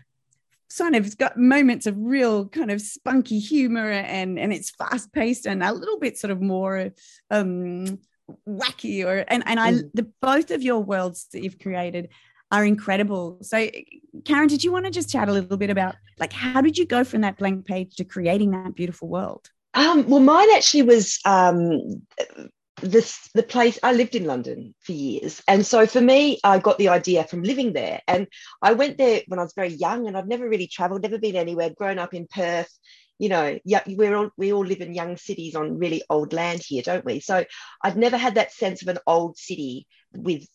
kind 0.79 0.95
of 0.95 1.05
it's 1.05 1.17
got 1.17 1.37
moments 1.37 1.85
of 1.87 1.97
real 1.99 2.49
kind 2.49 2.71
of 2.71 2.81
spunky 2.81 3.41
humor 3.41 3.91
and 3.91 4.39
and 4.39 4.53
it's 4.53 4.71
fast 4.71 5.13
paced 5.13 5.45
and 5.45 5.65
a 5.65 5.73
little 5.73 5.99
bit 5.99 6.17
sort 6.17 6.31
of 6.31 6.41
more 6.41 6.93
um 7.29 7.99
wacky 8.49 9.05
or 9.05 9.25
and 9.29 9.43
and 9.47 9.61
I 9.61 9.73
Mm. 9.73 9.91
the 9.95 10.07
both 10.21 10.51
of 10.51 10.63
your 10.63 10.81
worlds 10.81 11.29
that 11.33 11.43
you've 11.43 11.59
created 11.59 12.09
are 12.53 12.65
incredible. 12.65 13.39
So 13.43 13.71
Karen, 14.25 14.49
did 14.49 14.65
you 14.65 14.73
want 14.73 14.85
to 14.87 14.91
just 14.91 15.11
chat 15.11 15.29
a 15.29 15.33
little 15.33 15.57
bit 15.57 15.71
about 15.71 15.95
like 16.19 16.33
how 16.33 16.61
did 16.61 16.77
you 16.79 16.87
go 16.87 17.05
from 17.05 17.21
that 17.23 17.39
blank 17.39 17.67
page 17.67 17.97
to 17.97 18.05
creating 18.05 18.51
that 18.53 18.75
beautiful 18.75 19.09
world? 19.09 19.49
Um, 19.75 20.09
well, 20.09 20.21
mine 20.21 20.49
actually 20.57 20.83
was 20.83 21.21
um, 21.25 22.03
this 22.83 23.29
the 23.35 23.43
place 23.45 23.79
I 23.83 23.93
lived 23.93 24.15
in 24.17 24.25
London 24.25 24.75
for 24.81 24.93
years, 24.93 25.43
and 25.47 25.65
so 25.65 25.87
for 25.87 26.01
me, 26.01 26.39
I 26.43 26.59
got 26.59 26.79
the 26.79 26.89
idea 26.89 27.25
from 27.25 27.45
living 27.45 27.73
there. 27.73 28.01
And 28.09 28.27
I 28.63 28.73
went 28.73 28.99
there 28.99 29.23
when 29.29 29.39
I 29.39 29.43
was 29.43 29.53
very 29.55 29.75
young, 29.75 30.09
and 30.09 30.17
I've 30.17 30.27
never 30.27 30.49
really 30.49 30.67
travelled, 30.67 31.03
never 31.03 31.19
been 31.19 31.37
anywhere. 31.37 31.71
Grown 31.71 31.99
up 32.01 32.15
in 32.15 32.27
Perth, 32.27 32.73
you 33.21 33.29
know, 33.29 33.59
yeah, 33.67 33.83
we're 33.87 34.17
all 34.17 34.31
we 34.39 34.51
all 34.51 34.65
live 34.65 34.81
in 34.81 34.95
young 34.95 35.19
cities 35.19 35.55
on 35.55 35.79
really 35.79 36.03
old 36.09 36.33
land 36.33 36.63
here, 36.67 36.83
don't 36.83 37.05
we? 37.05 37.21
So 37.21 37.45
I'd 37.85 37.99
never 37.99 38.17
had 38.17 38.37
that 38.37 38.51
sense 38.51 38.81
of 38.81 38.89
an 38.89 38.99
old 39.07 39.37
city 39.37 39.87
with 40.13 40.49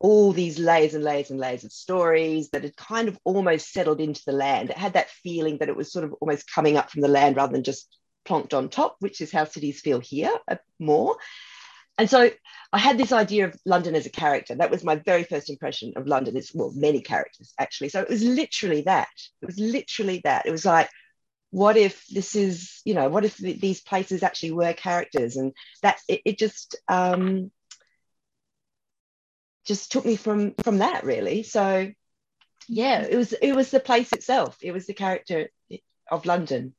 all 0.00 0.32
these 0.32 0.58
layers 0.58 0.94
and 0.94 1.04
layers 1.04 1.30
and 1.30 1.38
layers 1.38 1.62
of 1.62 1.70
stories 1.70 2.50
that 2.50 2.64
had 2.64 2.76
kind 2.76 3.06
of 3.06 3.16
almost 3.22 3.72
settled 3.72 4.00
into 4.00 4.22
the 4.26 4.32
land. 4.32 4.70
It 4.70 4.76
had 4.76 4.94
that 4.94 5.08
feeling 5.08 5.58
that 5.58 5.68
it 5.68 5.76
was 5.76 5.92
sort 5.92 6.04
of 6.04 6.12
almost 6.14 6.50
coming 6.52 6.76
up 6.76 6.90
from 6.90 7.00
the 7.00 7.08
land 7.08 7.36
rather 7.36 7.52
than 7.52 7.62
just 7.62 7.96
plonked 8.26 8.54
on 8.54 8.70
top, 8.70 8.96
which 8.98 9.20
is 9.20 9.30
how 9.30 9.44
cities 9.44 9.80
feel 9.80 10.00
here 10.00 10.36
uh, 10.50 10.56
more. 10.80 11.16
And 11.96 12.10
so 12.10 12.28
I 12.72 12.78
had 12.78 12.98
this 12.98 13.12
idea 13.12 13.44
of 13.44 13.56
London 13.64 13.94
as 13.94 14.04
a 14.04 14.10
character. 14.10 14.56
That 14.56 14.72
was 14.72 14.82
my 14.82 14.96
very 14.96 15.22
first 15.22 15.48
impression 15.48 15.92
of 15.94 16.08
London. 16.08 16.36
It's 16.36 16.52
well, 16.52 16.72
many 16.74 17.00
characters 17.00 17.54
actually. 17.60 17.90
So 17.90 18.00
it 18.00 18.08
was 18.08 18.24
literally 18.24 18.82
that. 18.82 19.06
It 19.40 19.46
was 19.46 19.60
literally 19.60 20.20
that. 20.24 20.44
It 20.44 20.50
was 20.50 20.64
like, 20.66 20.90
what 21.54 21.76
if 21.76 22.04
this 22.08 22.34
is, 22.34 22.80
you 22.84 22.94
know, 22.94 23.08
what 23.08 23.24
if 23.24 23.36
these 23.36 23.80
places 23.80 24.24
actually 24.24 24.50
were 24.50 24.72
characters? 24.72 25.36
And 25.36 25.52
that 25.82 26.00
it, 26.08 26.20
it 26.24 26.38
just 26.38 26.74
um, 26.88 27.52
just 29.64 29.92
took 29.92 30.04
me 30.04 30.16
from 30.16 30.54
from 30.64 30.78
that 30.78 31.04
really. 31.04 31.44
So 31.44 31.92
yeah, 32.68 33.02
it 33.02 33.16
was 33.16 33.34
it 33.34 33.52
was 33.52 33.70
the 33.70 33.78
place 33.78 34.12
itself. 34.12 34.58
It 34.62 34.72
was 34.72 34.86
the 34.86 34.94
character 34.94 35.48
of 36.10 36.26
London. 36.26 36.74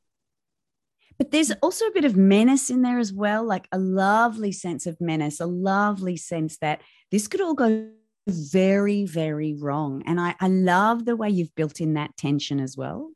But 1.17 1.31
there's 1.31 1.53
also 1.63 1.85
a 1.85 1.93
bit 1.93 2.03
of 2.03 2.17
menace 2.17 2.69
in 2.69 2.81
there 2.81 2.99
as 2.99 3.13
well, 3.13 3.45
like 3.45 3.69
a 3.71 3.79
lovely 3.79 4.51
sense 4.51 4.85
of 4.85 4.99
menace, 4.99 5.39
a 5.39 5.45
lovely 5.45 6.17
sense 6.17 6.57
that 6.57 6.81
this 7.11 7.29
could 7.29 7.39
all 7.39 7.53
go 7.53 7.91
very, 8.27 9.05
very 9.05 9.53
wrong. 9.53 10.03
And 10.05 10.19
I, 10.19 10.35
I 10.41 10.49
love 10.49 11.05
the 11.05 11.15
way 11.15 11.29
you've 11.29 11.55
built 11.55 11.79
in 11.79 11.93
that 11.93 12.17
tension 12.17 12.59
as 12.59 12.75
well. 12.75 13.11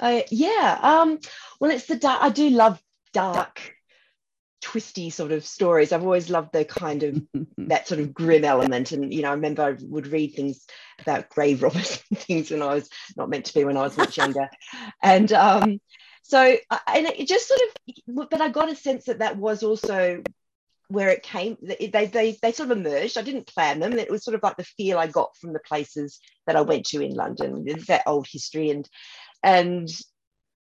Uh, 0.00 0.22
yeah. 0.30 0.78
Um, 0.82 1.18
well, 1.60 1.70
it's 1.70 1.86
the 1.86 1.96
dark. 1.96 2.22
I 2.22 2.30
do 2.30 2.50
love 2.50 2.82
dark, 3.12 3.74
twisty 4.62 5.10
sort 5.10 5.30
of 5.30 5.44
stories. 5.44 5.92
I've 5.92 6.02
always 6.02 6.30
loved 6.30 6.52
the 6.52 6.64
kind 6.64 7.02
of 7.02 7.22
that 7.58 7.86
sort 7.86 8.00
of 8.00 8.14
grim 8.14 8.44
element. 8.44 8.92
And 8.92 9.12
you 9.12 9.22
know, 9.22 9.28
I 9.28 9.34
remember 9.34 9.62
I 9.62 9.76
would 9.82 10.08
read 10.08 10.34
things 10.34 10.66
about 11.00 11.28
grave 11.28 11.62
robbers 11.62 12.02
and 12.10 12.18
things 12.18 12.50
when 12.50 12.62
I 12.62 12.74
was 12.74 12.88
not 13.16 13.28
meant 13.28 13.44
to 13.44 13.54
be 13.54 13.64
when 13.64 13.76
I 13.76 13.82
was 13.82 13.96
much 13.96 14.16
younger. 14.16 14.48
And 15.02 15.32
um, 15.32 15.80
so 16.22 16.56
and 16.86 17.06
it 17.06 17.26
just 17.26 17.48
sort 17.48 17.60
of 17.60 18.28
but 18.30 18.40
i 18.40 18.48
got 18.48 18.70
a 18.70 18.76
sense 18.76 19.06
that 19.06 19.18
that 19.18 19.36
was 19.36 19.62
also 19.62 20.22
where 20.88 21.08
it 21.08 21.22
came 21.22 21.56
they, 21.60 22.06
they 22.06 22.38
they 22.40 22.52
sort 22.52 22.70
of 22.70 22.78
emerged 22.78 23.18
i 23.18 23.22
didn't 23.22 23.46
plan 23.46 23.80
them 23.80 23.98
it 23.98 24.10
was 24.10 24.24
sort 24.24 24.34
of 24.34 24.42
like 24.42 24.56
the 24.56 24.64
feel 24.64 24.98
i 24.98 25.06
got 25.06 25.36
from 25.36 25.52
the 25.52 25.60
places 25.60 26.20
that 26.46 26.56
i 26.56 26.60
went 26.60 26.86
to 26.86 27.00
in 27.00 27.14
london 27.14 27.64
that 27.88 28.02
old 28.06 28.26
history 28.30 28.70
and 28.70 28.88
and 29.42 29.88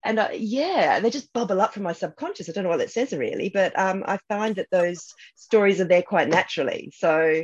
and 0.05 0.19
uh, 0.19 0.29
yeah 0.33 0.99
they 0.99 1.09
just 1.09 1.31
bubble 1.33 1.61
up 1.61 1.73
from 1.73 1.83
my 1.83 1.93
subconscious 1.93 2.49
i 2.49 2.51
don't 2.51 2.63
know 2.63 2.69
what 2.69 2.79
that 2.79 2.91
says 2.91 3.13
really 3.13 3.49
but 3.49 3.77
um, 3.79 4.03
i 4.05 4.17
find 4.27 4.55
that 4.55 4.67
those 4.71 5.13
stories 5.35 5.79
are 5.79 5.85
there 5.85 6.01
quite 6.01 6.29
naturally 6.29 6.91
so 6.95 7.43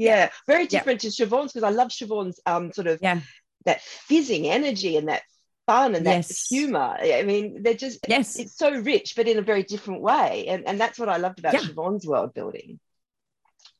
yeah, 0.00 0.30
very 0.46 0.66
different 0.66 1.04
yeah. 1.04 1.10
to 1.10 1.26
Shivaun's 1.26 1.52
because 1.52 1.62
I 1.62 1.70
love 1.70 1.88
Shivaun's 1.88 2.40
um, 2.46 2.72
sort 2.72 2.86
of 2.86 3.00
yeah. 3.02 3.20
that 3.66 3.82
fizzing 3.82 4.46
energy 4.46 4.96
and 4.96 5.08
that 5.08 5.22
fun 5.66 5.94
and 5.94 6.06
that 6.06 6.26
humor. 6.48 6.96
I 6.98 7.22
mean, 7.22 7.62
they're 7.62 7.74
just 7.74 8.00
yes, 8.08 8.38
it's 8.38 8.56
so 8.56 8.70
rich, 8.80 9.12
but 9.14 9.28
in 9.28 9.36
a 9.36 9.42
very 9.42 9.62
different 9.62 10.00
way. 10.00 10.46
And, 10.48 10.66
and 10.66 10.80
that's 10.80 10.98
what 10.98 11.10
I 11.10 11.18
loved 11.18 11.38
about 11.38 11.52
yeah. 11.52 11.60
Shivaun's 11.60 12.06
world 12.06 12.32
building. 12.32 12.80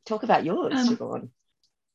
Talk 0.04 0.22
about 0.22 0.44
yours, 0.44 0.74
um, 0.74 0.88
Shivaun. 0.88 1.28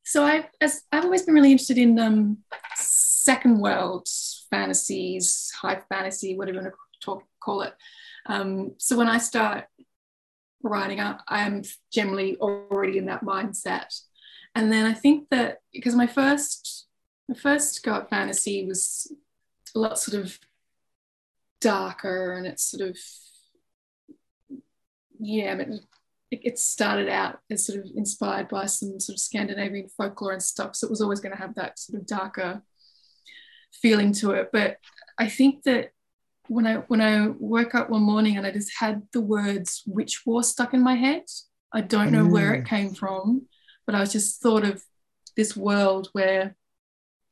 So 0.04 0.24
I've 0.24 0.46
as 0.60 0.82
I've 0.92 1.06
always 1.06 1.22
been 1.22 1.36
really 1.36 1.52
interested 1.52 1.78
in 1.78 2.00
um, 2.00 2.40
second 2.78 3.60
world 3.60 4.08
fantasies, 4.50 5.52
high 5.60 5.82
fantasy, 5.90 6.36
whatever 6.36 6.58
you 6.58 6.64
want 6.64 6.74
to 6.74 7.06
talk, 7.06 7.24
call 7.40 7.62
it. 7.62 7.74
Um, 8.26 8.74
so 8.78 8.98
when 8.98 9.08
I 9.08 9.18
start 9.18 9.66
writing, 10.64 11.00
I, 11.00 11.18
I'm 11.28 11.64
generally 11.92 12.38
already 12.38 12.98
in 12.98 13.06
that 13.06 13.24
mindset. 13.24 14.02
And 14.56 14.72
then 14.72 14.86
I 14.86 14.94
think 14.94 15.30
that 15.30 15.60
because 15.74 15.96
my 15.96 16.08
first 16.08 16.88
my 17.28 17.36
first 17.36 17.84
go 17.84 17.96
at 17.96 18.10
fantasy 18.10 18.66
was 18.66 19.12
a 19.76 19.80
lot 19.80 20.00
sort 20.00 20.24
of 20.24 20.40
darker 21.60 22.34
and 22.34 22.46
it's 22.46 22.64
sort 22.64 22.88
of 22.88 22.98
yeah 25.20 25.56
it, 25.56 26.40
it 26.44 26.60
started 26.60 27.10
out 27.10 27.40
as 27.50 27.66
sort 27.66 27.80
of 27.80 27.86
inspired 27.96 28.48
by 28.48 28.66
some 28.66 29.00
sort 29.00 29.16
of 29.16 29.20
Scandinavian 29.20 29.88
folklore 29.88 30.34
and 30.34 30.44
stuff 30.44 30.76
so 30.76 30.86
it 30.86 30.92
was 30.92 31.02
always 31.02 31.20
going 31.20 31.34
to 31.34 31.42
have 31.42 31.56
that 31.56 31.80
sort 31.80 32.00
of 32.00 32.06
darker 32.06 32.62
feeling 33.82 34.12
to 34.14 34.32
it 34.32 34.50
but 34.52 34.78
I 35.18 35.28
think 35.28 35.64
that 35.64 35.92
when 36.48 36.68
I 36.68 36.76
when 36.88 37.02
I 37.02 37.28
woke 37.28 37.76
up 37.76 37.90
one 37.90 38.04
morning 38.04 38.38
and 38.38 38.46
I 38.46 38.52
just 38.52 38.72
had 38.78 39.04
the 39.14 39.22
words 39.22 39.84
witch 39.86 40.22
war 40.26 40.44
stuck 40.44 40.74
in 40.74 40.84
my 40.84 40.96
head 40.96 41.24
I 41.74 41.82
don't 41.82 42.12
know 42.12 42.26
mm. 42.26 42.32
where 42.32 42.54
it 42.54 42.64
mm. 42.64 42.68
came 42.68 42.94
from 42.94 43.48
but 43.86 43.96
I 43.96 44.00
was 44.00 44.12
just 44.12 44.42
thought 44.42 44.64
of 44.64 44.84
this 45.36 45.56
world 45.56 46.10
where 46.14 46.56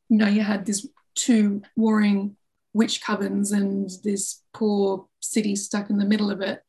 you 0.09 0.17
know 0.17 0.27
you 0.27 0.41
had 0.41 0.65
this 0.65 0.88
two 1.15 1.62
warring 1.75 2.35
witch 2.73 3.01
covens 3.01 3.51
and 3.51 3.89
this 4.03 4.41
poor 4.53 5.07
city 5.21 5.55
stuck 5.55 5.89
in 5.89 5.97
the 5.97 6.05
middle 6.05 6.31
of 6.31 6.41
it. 6.41 6.62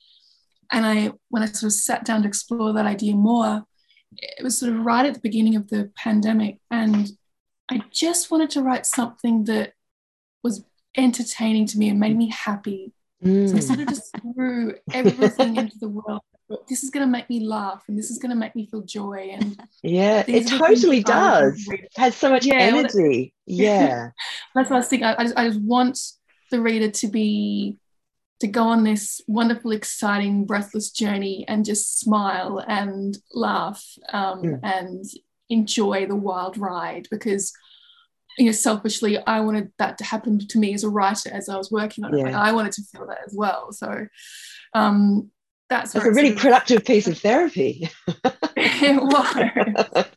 And 0.71 0.85
I, 0.85 1.13
when 1.29 1.43
I 1.43 1.47
sort 1.47 1.65
of 1.65 1.73
sat 1.73 2.05
down 2.05 2.23
to 2.23 2.29
explore 2.29 2.73
that 2.73 2.87
idea 2.87 3.15
more, 3.15 3.65
it 4.17 4.43
was 4.43 4.59
sort 4.59 4.73
of 4.73 4.85
right 4.85 5.07
at 5.07 5.15
the 5.15 5.21
beginning 5.21 5.57
of 5.57 5.69
the 5.69 5.91
pandemic. 5.97 6.59
And 6.71 7.09
I 7.71 7.83
just 7.91 8.31
wanted 8.31 8.51
to 8.51 8.63
write 8.63 8.87
something 8.87 9.45
that 9.45 9.73
was 10.43 10.65
entertaining 10.97 11.67
to 11.67 11.79
me 11.79 11.89
and 11.89 11.99
made 11.99 12.17
me 12.17 12.29
happy. 12.29 12.93
Mm. 13.25 13.49
So 13.49 13.57
I 13.57 13.61
sort 13.61 13.81
of 13.81 13.89
just 13.89 14.15
threw 14.21 14.75
everything 14.93 15.57
into 15.63 15.79
the 15.79 15.89
world 15.89 16.21
this 16.69 16.83
is 16.83 16.91
going 16.91 17.07
to 17.07 17.11
make 17.11 17.29
me 17.31 17.41
laugh 17.41 17.85
and 17.89 17.99
this 17.99 18.11
is 18.11 18.19
going 18.19 18.31
to 18.31 18.37
make 18.37 18.55
me 18.55 18.67
feel 18.67 18.83
joy 18.83 19.31
and 19.33 19.61
yeah 19.83 20.23
it 20.27 20.47
totally 20.47 21.03
does 21.03 21.67
it 21.69 21.89
has 21.97 22.15
so 22.15 22.31
much 22.31 22.47
yeah, 22.47 22.55
energy 22.55 23.35
yeah 23.47 24.11
that's 24.55 24.71
what 24.71 24.77
i 24.77 24.79
was 24.81 24.89
thinking 24.89 25.07
I, 25.07 25.15
I, 25.19 25.23
just, 25.25 25.39
I 25.39 25.49
just 25.49 25.61
want 25.61 25.99
the 26.51 26.61
reader 26.61 26.91
to 26.91 27.09
be 27.09 27.79
to 28.41 28.47
go 28.47 28.65
on 28.65 28.85
this 28.85 29.21
wonderful 29.27 29.71
exciting 29.71 30.45
breathless 30.45 30.91
journey 30.91 31.45
and 31.49 31.65
just 31.65 32.01
smile 32.01 32.63
and 32.67 33.17
laugh 33.33 33.83
um, 34.13 34.43
mm. 34.43 34.61
and 34.63 35.05
enjoy 35.51 36.07
the 36.07 36.17
wild 36.17 36.57
ride 36.59 37.07
because 37.11 37.53
you 38.39 38.47
know 38.47 38.53
selfishly 38.53 39.19
i 39.27 39.41
wanted 39.41 39.71
that 39.79 39.99
to 39.99 40.05
happen 40.05 40.39
to 40.39 40.59
me 40.59 40.75
as 40.75 40.85
a 40.85 40.89
writer 40.89 41.31
as 41.33 41.49
i 41.49 41.57
was 41.57 41.71
working 41.71 42.05
on 42.05 42.15
it 42.15 42.27
yeah. 42.27 42.41
i 42.41 42.51
wanted 42.53 42.73
to 42.73 42.83
feel 42.83 43.07
that 43.07 43.19
as 43.27 43.35
well 43.37 43.71
so 43.73 44.07
um, 44.75 45.31
that's, 45.71 45.95
a 45.95 46.01
really 46.01 46.35
productive 46.35 46.85
piece 46.85 47.07
of 47.07 47.19
therapy. 47.19 47.89
it 48.57 49.03
was. 49.03 50.05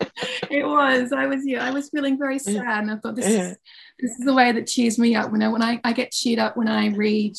It 0.50 0.66
was. 0.66 1.12
I 1.12 1.28
was 1.28 1.46
yeah, 1.46 1.64
I 1.64 1.72
was 1.72 1.90
feeling 1.90 2.18
very 2.18 2.40
sad 2.40 2.84
and 2.84 2.92
I 2.92 2.96
thought 2.96 3.16
this 3.16 3.28
is 3.28 3.58
this 4.00 4.12
is 4.12 4.26
the 4.26 4.34
way 4.34 4.52
that 4.52 4.66
cheers 4.66 4.98
me 4.98 5.14
up 5.16 5.32
when 5.32 5.44
I 5.44 5.48
when 5.50 5.62
I, 5.62 5.80
I 5.84 5.94
get 5.94 6.12
cheered 6.12 6.40
up 6.40 6.58
when 6.58 6.68
I 6.68 6.88
read, 6.88 7.36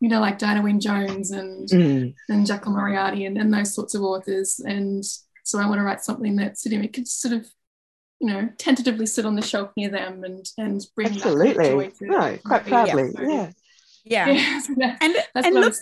you 0.00 0.08
know, 0.08 0.20
like 0.20 0.38
Diana 0.38 0.62
Wynne 0.62 0.80
Jones 0.80 1.30
and 1.30 1.68
mm. 1.68 2.14
and 2.28 2.46
Jaclyn 2.46 2.72
Moriarty 2.72 3.24
and, 3.24 3.38
and 3.38 3.54
those 3.54 3.74
sorts 3.74 3.94
of 3.94 4.02
authors. 4.02 4.58
And 4.58 5.04
so 5.46 5.58
I 5.58 5.66
want 5.66 5.78
to 5.78 5.84
write 5.84 6.02
something 6.02 6.36
that 6.36 6.58
sort 6.58 6.74
of 6.74 6.82
it 6.82 6.92
could 6.92 7.08
sort 7.08 7.34
of 7.34 7.46
you 8.20 8.28
know, 8.28 8.48
tentatively 8.56 9.06
sit 9.06 9.26
on 9.26 9.36
the 9.36 9.42
shelf 9.42 9.70
near 9.76 9.90
them 9.90 10.24
and 10.24 10.46
and 10.58 10.80
bring 10.94 11.08
absolutely 11.08 11.64
joy 11.64 11.90
to 11.90 12.06
no, 12.06 12.38
quite 12.44 12.66
proudly, 12.66 13.12
yeah. 13.20 13.28
yeah. 13.28 13.50
Yeah. 14.08 14.60
yeah 14.76 14.96
and 15.00 15.16
and 15.34 15.54
look, 15.54 15.74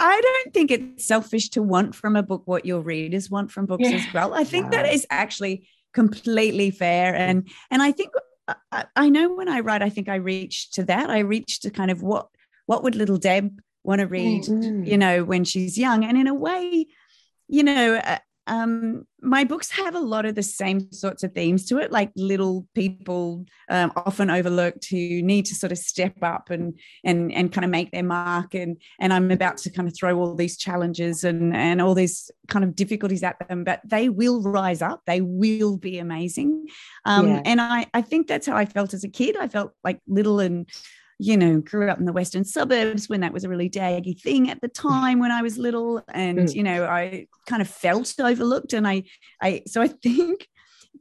I 0.00 0.20
don't 0.20 0.52
think 0.52 0.70
it's 0.70 1.06
selfish 1.06 1.50
to 1.50 1.62
want 1.62 1.94
from 1.94 2.16
a 2.16 2.22
book 2.22 2.42
what 2.44 2.66
your 2.66 2.80
readers 2.80 3.30
want 3.30 3.52
from 3.52 3.66
books 3.66 3.88
yeah. 3.88 3.96
as 3.96 4.12
well. 4.12 4.34
I 4.34 4.44
think 4.44 4.72
that 4.72 4.92
is 4.92 5.06
actually 5.10 5.68
completely 5.92 6.70
fair. 6.70 7.14
And 7.14 7.48
and 7.70 7.80
I 7.80 7.92
think 7.92 8.10
I, 8.70 8.84
I 8.96 9.08
know 9.08 9.32
when 9.32 9.48
I 9.48 9.60
write, 9.60 9.80
I 9.80 9.88
think 9.88 10.08
I 10.08 10.16
reach 10.16 10.72
to 10.72 10.84
that. 10.84 11.08
I 11.08 11.20
reach 11.20 11.60
to 11.60 11.70
kind 11.70 11.90
of 11.90 12.02
what 12.02 12.28
what 12.66 12.82
would 12.82 12.96
little 12.96 13.16
Deb 13.16 13.60
want 13.84 14.00
to 14.00 14.06
read, 14.06 14.44
mm-hmm. 14.44 14.84
you 14.84 14.98
know, 14.98 15.24
when 15.24 15.44
she's 15.44 15.78
young. 15.78 16.04
And 16.04 16.18
in 16.18 16.26
a 16.26 16.34
way, 16.34 16.86
you 17.48 17.62
know, 17.62 17.94
uh, 17.96 18.18
um, 18.46 19.06
my 19.22 19.44
books 19.44 19.70
have 19.70 19.94
a 19.94 20.00
lot 20.00 20.26
of 20.26 20.34
the 20.34 20.42
same 20.42 20.92
sorts 20.92 21.22
of 21.22 21.32
themes 21.32 21.64
to 21.66 21.78
it, 21.78 21.90
like 21.90 22.10
little 22.14 22.66
people 22.74 23.46
um, 23.70 23.90
often 23.96 24.28
overlooked 24.28 24.86
who 24.90 25.22
need 25.22 25.46
to 25.46 25.54
sort 25.54 25.72
of 25.72 25.78
step 25.78 26.22
up 26.22 26.50
and 26.50 26.78
and 27.04 27.32
and 27.32 27.52
kind 27.52 27.64
of 27.64 27.70
make 27.70 27.90
their 27.90 28.02
mark. 28.02 28.54
And 28.54 28.76
and 29.00 29.12
I'm 29.12 29.30
about 29.30 29.56
to 29.58 29.70
kind 29.70 29.88
of 29.88 29.96
throw 29.96 30.18
all 30.18 30.34
these 30.34 30.58
challenges 30.58 31.24
and 31.24 31.56
and 31.56 31.80
all 31.80 31.94
these 31.94 32.30
kind 32.48 32.64
of 32.64 32.76
difficulties 32.76 33.22
at 33.22 33.36
them, 33.48 33.64
but 33.64 33.80
they 33.84 34.08
will 34.08 34.42
rise 34.42 34.82
up. 34.82 35.02
They 35.06 35.22
will 35.22 35.78
be 35.78 35.98
amazing. 35.98 36.66
Um, 37.06 37.28
yeah. 37.28 37.42
And 37.46 37.60
I 37.60 37.86
I 37.94 38.02
think 38.02 38.26
that's 38.26 38.46
how 38.46 38.56
I 38.56 38.66
felt 38.66 38.92
as 38.92 39.04
a 39.04 39.08
kid. 39.08 39.36
I 39.36 39.48
felt 39.48 39.72
like 39.82 40.00
little 40.06 40.40
and 40.40 40.68
you 41.18 41.36
know, 41.36 41.60
grew 41.60 41.88
up 41.88 41.98
in 41.98 42.04
the 42.06 42.12
western 42.12 42.44
suburbs 42.44 43.08
when 43.08 43.20
that 43.20 43.32
was 43.32 43.44
a 43.44 43.48
really 43.48 43.70
daggy 43.70 44.20
thing 44.20 44.50
at 44.50 44.60
the 44.60 44.68
time 44.68 45.18
when 45.20 45.30
I 45.30 45.42
was 45.42 45.58
little, 45.58 46.02
and 46.12 46.38
Mm. 46.40 46.54
you 46.54 46.62
know, 46.62 46.84
I 46.84 47.26
kind 47.46 47.62
of 47.62 47.68
felt 47.68 48.14
overlooked, 48.20 48.72
and 48.72 48.86
I, 48.86 49.04
I, 49.42 49.62
so 49.66 49.80
I 49.82 49.88
think. 49.88 50.48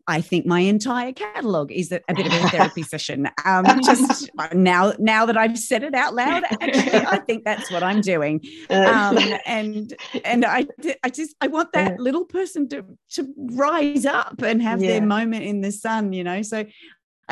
I 0.07 0.19
think 0.21 0.45
my 0.45 0.59
entire 0.59 1.13
catalog 1.13 1.71
is 1.71 1.91
a, 1.91 2.01
bit 2.13 2.25
of 2.25 2.33
a 2.33 2.49
therapy 2.49 2.83
session. 2.93 3.29
Um, 3.45 3.79
just 3.81 4.29
now, 4.53 4.91
now 4.99 5.25
that 5.27 5.37
I've 5.37 5.57
said 5.57 5.83
it 5.83 5.93
out 5.93 6.13
loud, 6.15 6.43
actually, 6.59 7.05
I 7.05 7.19
think 7.27 7.45
that's 7.45 7.69
what 7.71 7.83
I'm 7.83 8.01
doing. 8.01 8.41
Um, 8.71 9.33
and 9.45 9.95
and 10.25 10.43
I, 10.43 10.65
I 11.03 11.09
just 11.09 11.35
I 11.39 11.47
want 11.47 11.71
that 11.73 11.99
little 11.99 12.25
person 12.25 12.67
to 12.69 12.83
to 13.11 13.33
rise 13.51 14.05
up 14.05 14.41
and 14.41 14.61
have 14.61 14.81
Yeah. 14.81 14.87
their 14.99 15.01
moment 15.01 15.43
in 15.43 15.61
the 15.61 15.71
sun. 15.71 16.11
You 16.11 16.23
know, 16.25 16.41
so 16.41 16.65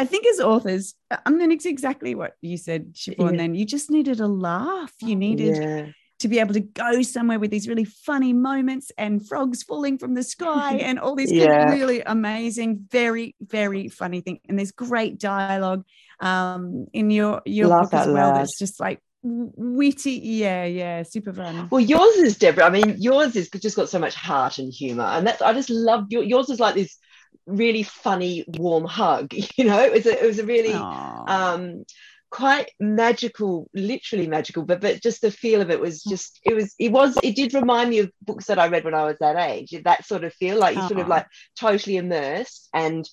I 0.02 0.06
think 0.06 0.26
as 0.26 0.40
authors, 0.40 0.96
I 1.12 1.30
mean, 1.30 1.52
it's 1.52 1.68
exactly 1.68 2.16
what 2.16 2.34
you 2.42 2.58
said, 2.58 2.96
Shivaun. 2.96 3.34
Yeah. 3.34 3.38
Then 3.38 3.54
you 3.54 3.66
just 3.66 3.92
needed 3.92 4.20
a 4.20 4.26
laugh. 4.26 4.92
You 5.00 5.16
needed 5.16 5.58
yeah. 5.58 5.86
to 6.22 6.28
be 6.28 6.40
able 6.40 6.56
to 6.56 6.60
go 6.60 7.04
somewhere 7.04 7.38
with 7.38 7.52
these 7.52 7.68
really 7.68 7.86
funny 7.86 8.34
moments 8.34 8.92
and 8.98 9.24
frogs 9.28 9.62
falling 9.62 10.00
from 10.00 10.16
the 10.16 10.24
sky 10.24 10.78
and 10.82 10.98
all 10.98 11.16
these 11.16 11.32
Yeah. 11.32 11.72
really 11.72 12.02
amazing, 12.02 12.88
very, 12.90 13.36
very 13.42 13.90
funny 13.90 14.22
thing. 14.22 14.40
And 14.50 14.58
there's 14.58 14.72
great 14.72 15.20
dialogue 15.20 15.86
um, 16.20 16.88
in 16.94 17.12
your 17.12 17.44
your 17.46 17.68
book 17.68 17.94
as 17.94 18.08
well. 18.08 18.34
That's 18.34 18.58
just 18.58 18.80
like 18.80 19.00
witty. 19.22 20.14
Yeah, 20.14 20.66
yeah, 20.66 21.04
super 21.04 21.32
fun. 21.32 21.68
Well, 21.70 21.80
yours 21.80 22.16
is 22.16 22.40
Deborah. 22.40 22.66
I 22.66 22.72
mean, 22.72 22.96
yours 22.98 23.36
is 23.36 23.52
just 23.52 23.76
got 23.76 23.88
so 23.88 24.00
much 24.00 24.16
heart 24.16 24.58
and 24.58 24.74
humor, 24.74 25.04
and 25.04 25.28
that's 25.28 25.44
I 25.44 25.54
just 25.54 25.70
love 25.70 26.06
your, 26.10 26.24
yours 26.24 26.50
is 26.50 26.60
like 26.60 26.74
this 26.74 26.98
really 27.46 27.84
funny, 27.84 28.46
warm 28.48 28.86
hug. 28.86 29.34
You 29.58 29.66
know, 29.66 29.84
it 29.84 29.92
was 29.92 30.06
a, 30.06 30.24
it 30.24 30.26
was 30.26 30.40
a 30.40 30.46
really 30.46 30.74
um 30.74 31.84
quite 32.32 32.72
magical 32.80 33.70
literally 33.74 34.26
magical 34.26 34.64
but 34.64 34.80
but 34.80 35.04
just 35.04 35.22
the 35.22 35.30
feel 35.30 35.60
of 35.60 35.70
it 35.70 35.82
was 35.82 36.02
just 36.02 36.40
it 36.46 36.54
was 36.54 36.74
it 36.80 36.90
was 36.90 37.18
it 37.22 37.36
did 37.36 37.54
remind 37.54 37.90
me 37.90 38.00
of 38.00 38.10
books 38.22 38.46
that 38.46 38.58
i 38.58 38.70
read 38.70 38.86
when 38.86 38.94
i 38.94 39.04
was 39.04 39.18
that 39.20 39.36
age 39.36 39.76
that 39.84 40.06
sort 40.06 40.24
of 40.24 40.34
feel 40.36 40.58
like 40.58 40.78
you 40.78 40.82
sort 40.88 41.02
of 41.02 41.10
like 41.10 41.28
totally 41.60 41.98
immersed 41.98 42.70
and 42.74 43.08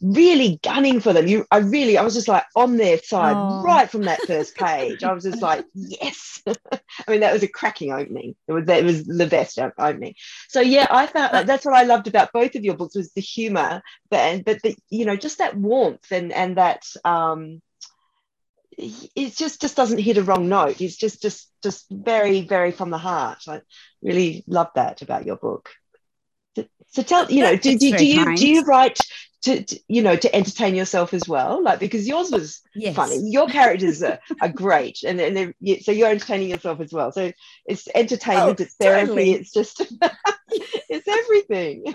really 0.00 0.58
gunning 0.62 1.00
for 1.00 1.12
them. 1.12 1.26
You 1.26 1.46
i 1.50 1.58
really 1.58 1.98
i 1.98 2.02
was 2.02 2.14
just 2.14 2.28
like 2.28 2.44
on 2.54 2.76
their 2.76 2.98
side 2.98 3.36
Aw. 3.36 3.62
right 3.62 3.90
from 3.90 4.02
that 4.02 4.22
first 4.22 4.54
page. 4.56 5.02
I 5.02 5.12
was 5.12 5.24
just 5.24 5.42
like 5.42 5.64
yes. 5.74 6.42
I 6.46 7.10
mean 7.10 7.20
that 7.20 7.32
was 7.32 7.42
a 7.42 7.48
cracking 7.48 7.92
opening. 7.92 8.34
It 8.48 8.52
was 8.52 8.68
it 8.68 8.84
was 8.84 9.04
the 9.04 9.26
best 9.26 9.58
opening. 9.58 10.14
So 10.48 10.60
yeah 10.60 10.86
i 10.90 11.06
found 11.06 11.32
like, 11.32 11.46
that's 11.46 11.64
what 11.64 11.74
i 11.74 11.82
loved 11.82 12.06
about 12.06 12.32
both 12.32 12.54
of 12.54 12.64
your 12.64 12.76
books 12.76 12.96
was 12.96 13.12
the 13.12 13.20
humor 13.20 13.82
but 14.10 14.44
but 14.44 14.62
the 14.62 14.76
you 14.90 15.04
know 15.04 15.16
just 15.16 15.38
that 15.38 15.56
warmth 15.56 16.10
and 16.10 16.32
and 16.32 16.56
that 16.56 16.84
um 17.04 17.60
it 18.78 19.34
just 19.36 19.60
just 19.60 19.76
doesn't 19.76 19.98
hit 19.98 20.18
a 20.18 20.22
wrong 20.22 20.48
note. 20.48 20.80
It's 20.80 20.96
just 20.96 21.22
just 21.22 21.50
just 21.62 21.86
very 21.90 22.42
very 22.42 22.72
from 22.72 22.90
the 22.90 22.98
heart. 22.98 23.44
I 23.48 23.62
really 24.02 24.44
love 24.46 24.68
that 24.74 25.02
about 25.02 25.26
your 25.26 25.36
book. 25.36 25.70
So, 26.88 27.02
tell 27.02 27.30
you 27.30 27.42
know 27.42 27.56
do, 27.56 27.76
do, 27.76 27.96
do 27.96 28.06
you 28.06 28.24
kind. 28.24 28.38
do 28.38 28.48
you 28.48 28.62
write 28.62 28.98
to, 29.46 29.62
to 29.64 29.80
you 29.88 30.02
know 30.02 30.16
to 30.16 30.34
entertain 30.34 30.74
yourself 30.74 31.14
as 31.14 31.26
well 31.28 31.62
like 31.62 31.80
because 31.80 32.06
yours 32.06 32.30
was 32.30 32.60
yes. 32.74 32.94
funny 32.94 33.18
your 33.24 33.48
characters 33.48 34.02
are, 34.02 34.18
are 34.40 34.48
great 34.48 35.02
and, 35.04 35.20
and 35.20 35.54
yeah, 35.60 35.76
so 35.82 35.90
you're 35.92 36.08
entertaining 36.10 36.50
yourself 36.50 36.80
as 36.80 36.92
well 36.92 37.10
so 37.12 37.32
it's 37.64 37.88
entertainment 37.94 38.60
Oh, 38.60 38.62
it's 38.62 38.74
therapy 38.76 39.06
totally. 39.08 39.32
it's 39.32 39.52
just 39.52 39.80
it's 40.88 41.08
everything 41.08 41.94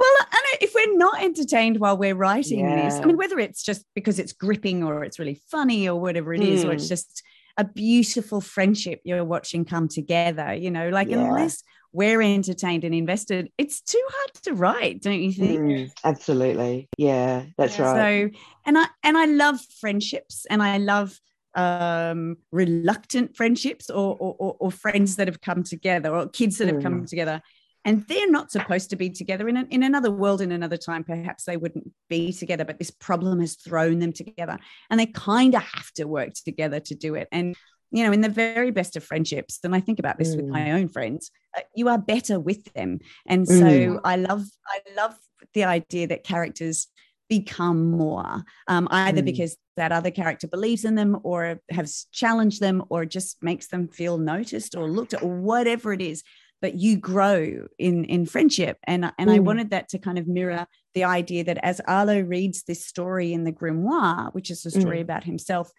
Well, 0.00 0.16
and 0.20 0.62
if 0.62 0.74
we're 0.76 0.96
not 0.96 1.22
entertained 1.24 1.80
while 1.80 1.96
we're 1.98 2.14
writing 2.14 2.64
this, 2.66 3.00
I 3.02 3.06
mean, 3.06 3.16
whether 3.16 3.38
it's 3.40 3.64
just 3.64 3.84
because 3.96 4.20
it's 4.20 4.32
gripping 4.32 4.84
or 4.84 5.02
it's 5.02 5.18
really 5.18 5.40
funny 5.50 5.88
or 5.88 6.00
whatever 6.00 6.32
it 6.32 6.40
is, 6.40 6.64
or 6.64 6.72
it's 6.72 6.84
Mm. 6.86 6.88
just 6.88 7.22
a 7.56 7.64
beautiful 7.64 8.40
friendship 8.40 9.00
you're 9.02 9.24
watching 9.24 9.64
come 9.64 9.88
together, 9.88 10.54
you 10.54 10.70
know, 10.70 10.88
like 10.90 11.08
Yeah. 11.08 11.16
unless 11.18 11.64
we're 11.92 12.22
entertained 12.22 12.84
and 12.84 12.94
invested, 12.94 13.50
it's 13.58 13.80
too 13.80 14.02
hard 14.10 14.34
to 14.44 14.54
write, 14.54 15.02
don't 15.02 15.20
you 15.20 15.32
think? 15.32 15.60
Mm, 15.60 15.90
absolutely. 16.04 16.88
Yeah 16.96 17.44
that's 17.56 17.78
Yeah. 17.78 17.94
right. 17.94 18.30
So, 18.32 18.38
and 18.66 18.78
I 18.78 18.86
and 19.02 19.18
I 19.18 19.24
love 19.26 19.60
friendships, 19.80 20.46
and 20.48 20.62
I 20.62 20.78
love 20.78 21.18
um 21.54 22.36
reluctant 22.52 23.34
friendships 23.36 23.90
or 23.90 24.16
or, 24.20 24.36
or, 24.38 24.56
or 24.60 24.70
friends 24.70 25.16
that 25.16 25.28
have 25.28 25.40
come 25.40 25.62
together 25.62 26.14
or 26.14 26.28
kids 26.28 26.58
that 26.58 26.68
have 26.68 26.82
come 26.82 27.06
together. 27.06 27.40
And 27.84 28.04
they're 28.06 28.30
not 28.30 28.50
supposed 28.52 28.90
to 28.90 28.96
be 28.96 29.08
together 29.08 29.48
in, 29.48 29.56
an, 29.56 29.68
in 29.70 29.82
another 29.82 30.10
world 30.10 30.42
in 30.42 30.52
another 30.52 30.76
time. 30.76 31.04
Perhaps 31.04 31.44
they 31.44 31.56
wouldn't 31.56 31.90
be 32.10 32.32
together 32.32 32.64
but 32.64 32.78
this 32.78 32.90
problem 32.90 33.40
has 33.40 33.54
thrown 33.54 33.98
them 33.98 34.12
together 34.12 34.58
and 34.90 35.00
they 35.00 35.06
kind 35.06 35.54
of 35.54 35.62
have 35.62 35.90
to 35.92 36.04
work 36.04 36.34
together 36.34 36.80
to 36.80 36.94
do 36.94 37.14
it. 37.14 37.28
And 37.32 37.56
you 37.90 38.04
know 38.04 38.12
in 38.12 38.20
the 38.20 38.28
very 38.28 38.70
best 38.70 38.96
of 38.96 39.04
friendships 39.04 39.58
and 39.64 39.74
i 39.74 39.80
think 39.80 39.98
about 39.98 40.18
this 40.18 40.34
with 40.36 40.46
Mm. 40.46 40.50
my 40.50 40.72
own 40.72 40.88
friends 40.88 41.30
uh, 41.56 41.62
you 41.74 41.88
are 41.88 41.98
better 41.98 42.38
with 42.38 42.64
them 42.74 42.98
and 43.26 43.46
so 43.48 43.54
Mm. 43.54 44.00
i 44.04 44.16
love 44.16 44.44
i 44.66 44.78
love 44.96 45.14
the 45.54 45.64
idea 45.64 46.06
that 46.08 46.24
characters 46.24 46.88
become 47.28 47.90
more 47.90 48.42
um, 48.68 48.88
either 48.90 49.22
Mm. 49.22 49.26
because 49.26 49.56
that 49.76 49.92
other 49.92 50.10
character 50.10 50.48
believes 50.48 50.84
in 50.84 50.94
them 50.94 51.18
or 51.22 51.60
has 51.70 52.06
challenged 52.12 52.60
them 52.60 52.82
or 52.88 53.04
just 53.04 53.42
makes 53.42 53.68
them 53.68 53.86
feel 53.88 54.16
noticed 54.18 54.74
or 54.74 54.88
looked 54.88 55.14
at 55.14 55.22
or 55.22 55.36
whatever 55.38 55.92
it 55.92 56.00
is 56.02 56.22
but 56.60 56.74
you 56.74 56.96
grow 56.96 57.66
in 57.78 58.04
in 58.04 58.26
friendship 58.26 58.76
and 58.84 59.04
and 59.18 59.30
i 59.30 59.38
Mm. 59.38 59.44
wanted 59.44 59.70
that 59.70 59.88
to 59.90 59.98
kind 59.98 60.18
of 60.18 60.26
mirror 60.26 60.66
the 60.94 61.04
idea 61.04 61.44
that 61.44 61.58
as 61.62 61.80
arlo 61.86 62.18
reads 62.20 62.64
this 62.64 62.84
story 62.86 63.32
in 63.32 63.44
the 63.44 63.52
grimoire 63.52 64.32
which 64.34 64.50
is 64.50 64.64
a 64.66 64.70
story 64.70 64.98
Mm. 64.98 65.02
about 65.08 65.24
himself 65.24 65.70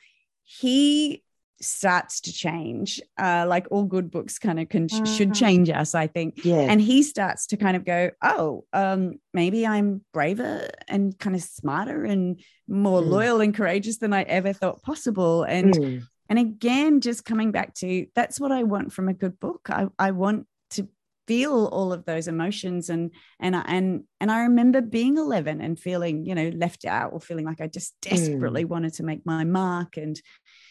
he 0.44 1.24
starts 1.62 2.22
to 2.22 2.32
change 2.32 3.02
uh, 3.18 3.46
like 3.48 3.68
all 3.70 3.84
good 3.84 4.10
books 4.10 4.40
kind 4.40 4.60
of 4.60 4.70
can 4.70 4.88
should 4.88 5.30
Mhm. 5.30 5.36
change 5.36 5.70
us 5.70 5.94
i 5.94 6.08
think 6.08 6.44
yeah 6.46 6.68
and 6.70 6.80
he 6.80 7.04
starts 7.04 7.48
to 7.48 7.58
kind 7.58 7.76
of 7.76 7.84
go 7.84 8.12
oh 8.24 8.64
um 8.72 9.16
maybe 9.34 9.68
i'm 9.68 10.02
braver 10.14 10.70
and 10.88 11.18
kind 11.20 11.36
of 11.36 11.42
smarter 11.42 12.06
and 12.06 12.42
more 12.68 13.02
Mm. 13.02 13.10
loyal 13.10 13.42
and 13.42 13.54
courageous 13.54 13.98
than 13.98 14.14
i 14.14 14.22
ever 14.24 14.54
thought 14.54 14.82
possible 14.84 15.44
and 15.44 15.74
Mm. 15.76 16.08
and 16.30 16.40
again 16.40 17.02
just 17.02 17.26
coming 17.26 17.52
back 17.52 17.74
to 17.76 18.06
that's 18.16 18.40
what 18.40 18.52
i 18.54 18.64
want 18.64 18.94
from 18.94 19.10
a 19.10 19.14
good 19.14 19.40
book 19.40 19.68
i, 19.70 19.88
I 19.98 20.12
want 20.12 20.48
to 20.72 20.88
feel 21.28 21.66
all 21.68 21.92
of 21.94 22.06
those 22.06 22.28
emotions 22.28 22.90
and 22.90 23.12
and 23.40 23.56
I- 23.56 23.66
and 23.68 24.04
and 24.22 24.32
i 24.32 24.44
remember 24.44 24.82
being 24.82 25.18
11 25.18 25.60
and 25.62 25.78
feeling 25.78 26.26
you 26.26 26.36
know 26.36 26.50
left 26.56 26.86
out 26.86 27.12
or 27.14 27.20
feeling 27.20 27.46
like 27.46 27.60
i 27.62 27.68
just 27.68 27.96
desperately 28.02 28.64
wanted 28.66 28.94
to 28.96 29.04
make 29.04 29.26
my 29.26 29.44
mark 29.44 29.98
and 29.98 30.20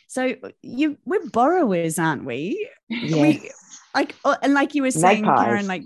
so 0.09 0.35
you 0.63 0.99
we're 1.05 1.25
borrowers 1.29 1.99
aren't 1.99 2.25
we 2.25 2.69
we 3.03 3.51
like 3.95 4.17
oh, 4.25 4.37
and 4.43 4.55
like 4.55 4.75
you 4.75 4.83
were 4.83 4.91
saying 4.91 5.23
Magpies. 5.25 5.45
karen 5.45 5.67
like 5.69 5.83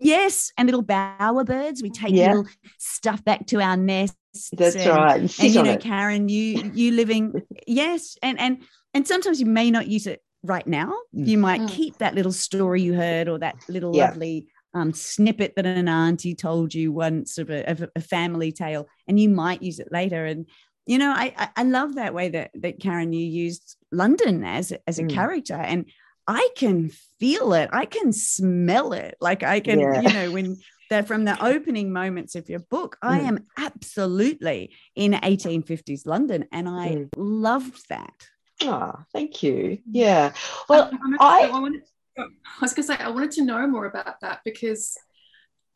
yes 0.00 0.50
and 0.56 0.66
little 0.66 0.82
bowerbirds 0.84 1.82
we 1.82 1.90
take 1.90 2.14
Yeah. 2.14 2.28
little 2.28 2.46
stuff 2.78 3.24
back 3.24 3.46
to 3.48 3.60
our 3.60 3.76
nests 3.76 4.16
That's 4.52 4.76
and, 4.76 4.86
right. 4.96 5.20
And 5.20 5.30
and 5.40 5.54
you 5.54 5.62
know 5.62 5.72
it. 5.72 5.80
karen 5.80 6.28
you 6.28 6.70
you 6.72 6.92
living 6.92 7.34
yes 7.66 8.16
and 8.22 8.38
and 8.40 8.62
and 8.94 9.06
sometimes 9.06 9.40
you 9.40 9.46
may 9.46 9.70
not 9.70 9.88
use 9.88 10.06
it 10.06 10.22
right 10.44 10.66
now 10.66 10.92
Mm. 11.14 11.26
you 11.26 11.38
might 11.38 11.60
Mm. 11.60 11.68
keep 11.68 11.98
that 11.98 12.14
little 12.14 12.32
story 12.32 12.82
you 12.82 12.94
heard 12.94 13.28
or 13.28 13.38
that 13.38 13.56
little 13.68 13.94
Yeah. 13.94 14.06
lovely 14.08 14.48
um, 14.74 14.94
snippet 14.94 15.52
that 15.56 15.66
an 15.66 15.86
auntie 15.86 16.34
told 16.34 16.72
you 16.72 16.90
once 16.92 17.36
of 17.36 17.50
a, 17.50 17.70
of 17.70 17.84
a 17.94 18.00
family 18.00 18.50
tale 18.52 18.88
and 19.06 19.20
you 19.20 19.28
might 19.28 19.62
use 19.62 19.78
it 19.78 19.88
later 19.92 20.24
and 20.24 20.46
you 20.86 20.98
know 20.98 21.10
I, 21.12 21.32
I 21.36 21.48
i 21.56 21.62
love 21.62 21.94
that 21.94 22.14
way 22.14 22.28
that 22.30 22.50
that 22.54 22.80
karen 22.80 23.12
you 23.12 23.24
used 23.24 23.76
london 23.92 24.44
as 24.44 24.72
as 24.86 24.98
a 24.98 25.04
Mm. 25.04 25.10
character 25.14 25.54
and 25.54 25.86
i 26.26 26.48
can 26.56 26.90
feel 27.20 27.52
it 27.54 27.68
i 27.72 27.84
can 27.84 28.12
smell 28.12 28.92
it 28.92 29.16
like 29.20 29.42
i 29.42 29.60
can 29.60 29.78
Yeah. 29.80 30.00
you 30.00 30.12
know 30.12 30.30
when 30.32 30.56
that 30.90 31.06
from 31.06 31.24
the 31.24 31.42
opening 31.44 31.92
moments 31.92 32.34
of 32.34 32.48
your 32.48 32.60
book 32.60 32.96
i 33.02 33.20
Mm. 33.20 33.26
am 33.26 33.38
absolutely 33.56 34.74
in 34.96 35.12
1850s 35.12 36.06
london 36.06 36.46
and 36.52 36.68
i 36.68 36.88
Mm. 36.96 37.08
loved 37.16 37.88
that 37.88 38.28
Oh, 38.64 38.94
thank 39.12 39.42
you. 39.42 39.78
Yeah. 39.90 40.32
Well, 40.68 40.88
I'm 40.92 41.16
I- 41.18 41.40
actually- 41.42 41.56
I 41.56 41.60
wanted, 41.60 41.82
I 42.16 42.24
was 42.60 42.74
going 42.74 42.86
to 42.86 42.94
say, 42.94 42.96
I 42.96 43.08
wanted 43.08 43.32
to 43.32 43.44
know 43.44 43.66
more 43.66 43.86
about 43.86 44.20
that 44.20 44.38
because 44.44 44.96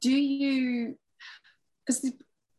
do 0.01 0.13
you, 0.13 0.97
because 1.85 2.09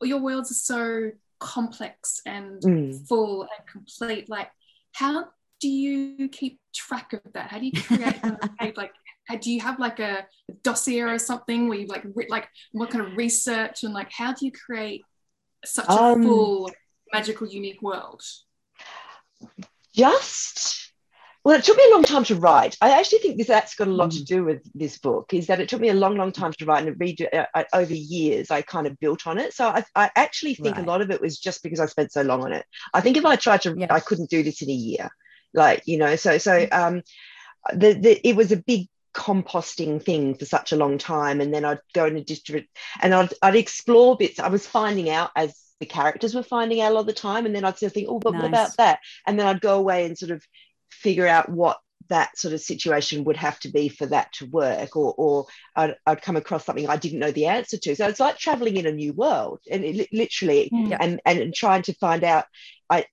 your 0.01 0.19
worlds 0.19 0.51
are 0.51 0.55
so 0.55 1.11
complex 1.39 2.21
and 2.25 2.61
Mm. 2.61 3.07
full 3.07 3.43
and 3.43 3.67
complete, 3.67 4.29
like, 4.29 4.49
how 4.93 5.25
do 5.59 5.67
you 5.69 6.29
keep 6.29 6.59
track 6.73 7.13
of 7.13 7.21
that? 7.33 7.49
How 7.51 7.59
do 7.59 7.65
you 7.65 7.71
create 7.71 8.21
like, 8.77 8.93
how, 9.27 9.35
do 9.37 9.51
you 9.51 9.59
have 9.61 9.79
like 9.79 9.99
a, 9.99 10.25
a 10.49 10.53
dossier 10.63 11.01
or 11.01 11.19
something 11.19 11.67
where 11.67 11.77
you 11.79 11.87
like, 11.87 12.03
re- 12.15 12.27
like, 12.29 12.47
what 12.71 12.89
kind 12.89 13.05
of 13.05 13.17
research 13.17 13.83
and 13.83 13.93
like, 13.93 14.11
how 14.11 14.33
do 14.33 14.45
you 14.45 14.51
create 14.51 15.03
such 15.65 15.87
a 15.89 15.91
Um, 15.91 16.23
full, 16.23 16.71
magical, 17.13 17.47
unique 17.47 17.81
world? 17.81 18.21
just 19.93 20.91
Well, 21.47 21.57
it 21.57 21.63
took 21.63 21.77
me 21.77 21.85
a 21.89 21.93
long 21.93 22.03
time 22.03 22.25
to 22.25 22.35
write. 22.35 22.75
I 22.81 22.99
actually 22.99 23.19
think 23.19 23.37
this 23.37 23.47
that's 23.47 23.73
got 23.73 23.87
a 23.87 23.91
lot 23.91 24.09
Mm. 24.09 24.17
to 24.17 24.23
do 24.25 24.43
with 24.43 24.69
this 24.75 24.97
book. 24.97 25.33
Is 25.33 25.47
that 25.47 25.61
it 25.61 25.69
took 25.69 25.79
me 25.79 25.87
a 25.87 25.93
long, 25.93 26.17
long 26.17 26.33
time 26.33 26.51
to 26.51 26.65
write 26.65 26.85
and 26.85 26.99
read 26.99 27.25
uh, 27.31 27.45
uh, 27.55 27.63
over 27.71 27.93
years. 27.93 28.51
I 28.51 28.61
kind 28.63 28.85
of 28.85 28.99
built 28.99 29.25
on 29.25 29.37
it. 29.37 29.53
So 29.53 29.65
I, 29.65 29.85
I 29.95 30.11
actually 30.17 30.55
think 30.55 30.75
Right. 30.75 30.83
a 30.85 30.89
lot 30.91 30.99
of 30.99 31.09
it 31.09 31.21
was 31.21 31.39
just 31.39 31.63
because 31.63 31.79
I 31.79 31.85
spent 31.85 32.11
so 32.11 32.21
long 32.21 32.43
on 32.43 32.51
it. 32.51 32.65
I 32.93 32.99
think 32.99 33.15
if 33.15 33.23
I 33.25 33.37
tried 33.37 33.61
to, 33.61 33.73
Yeah. 33.77 33.87
I 33.89 34.01
couldn't 34.01 34.29
do 34.29 34.43
this 34.43 34.61
in 34.61 34.69
a 34.69 34.73
year. 34.73 35.07
Like 35.53 35.83
you 35.85 35.97
know, 35.97 36.17
so 36.17 36.37
so 36.37 36.67
um, 36.69 37.01
the, 37.73 37.93
the 37.93 38.27
it 38.27 38.35
was 38.35 38.51
a 38.51 38.57
big 38.57 38.89
composting 39.13 40.03
thing 40.03 40.35
for 40.35 40.43
such 40.43 40.73
a 40.73 40.75
long 40.75 40.97
time, 40.97 41.39
and 41.39 41.53
then 41.53 41.63
I'd 41.63 41.79
go 41.93 42.07
in 42.07 42.17
a 42.17 42.23
district 42.25 42.67
and 43.01 43.13
I'd 43.13 43.33
I'd 43.41 43.55
explore 43.55 44.17
bits. 44.17 44.41
I 44.41 44.49
was 44.49 44.67
finding 44.67 45.09
out 45.09 45.31
as 45.33 45.55
the 45.79 45.85
characters 45.85 46.33
were 46.35 46.43
finding 46.43 46.81
out 46.81 46.91
a 46.91 46.95
lot 46.95 47.01
of 47.01 47.05
the 47.05 47.13
time, 47.13 47.45
and 47.45 47.55
then 47.55 47.63
I'd 47.63 47.77
sort 47.77 47.91
of 47.91 47.93
think, 47.93 48.07
oh, 48.09 48.19
but 48.19 48.33
what 48.33 48.45
about 48.45 48.75
that? 48.77 48.99
And 49.25 49.39
then 49.39 49.47
I'd 49.47 49.61
go 49.61 49.77
away 49.77 50.05
and 50.05 50.17
sort 50.17 50.31
of 50.31 50.43
figure 51.01 51.27
out 51.27 51.49
what 51.49 51.77
that 52.09 52.37
sort 52.37 52.53
of 52.53 52.61
situation 52.61 53.25
would 53.25 53.35
have 53.37 53.59
to 53.59 53.69
be 53.69 53.89
for 53.89 54.05
that 54.05 54.31
to 54.33 54.45
work 54.45 54.95
or 54.95 55.13
or 55.17 55.45
I'd, 55.75 55.95
I'd 56.05 56.21
come 56.21 56.37
across 56.37 56.65
something 56.65 56.87
I 56.87 56.95
didn't 56.97 57.19
know 57.19 57.31
the 57.31 57.47
answer 57.47 57.77
to 57.77 57.95
so 57.95 58.07
it's 58.07 58.19
like 58.19 58.37
traveling 58.37 58.77
in 58.77 58.85
a 58.85 58.91
new 58.91 59.13
world 59.13 59.59
and 59.69 59.83
it, 59.83 60.07
literally 60.13 60.71
Yeah. 60.71 60.97
and 61.01 61.19
and 61.25 61.53
trying 61.53 61.81
to 61.83 61.93
find 61.95 62.23
out 62.23 62.45
I 62.89 63.05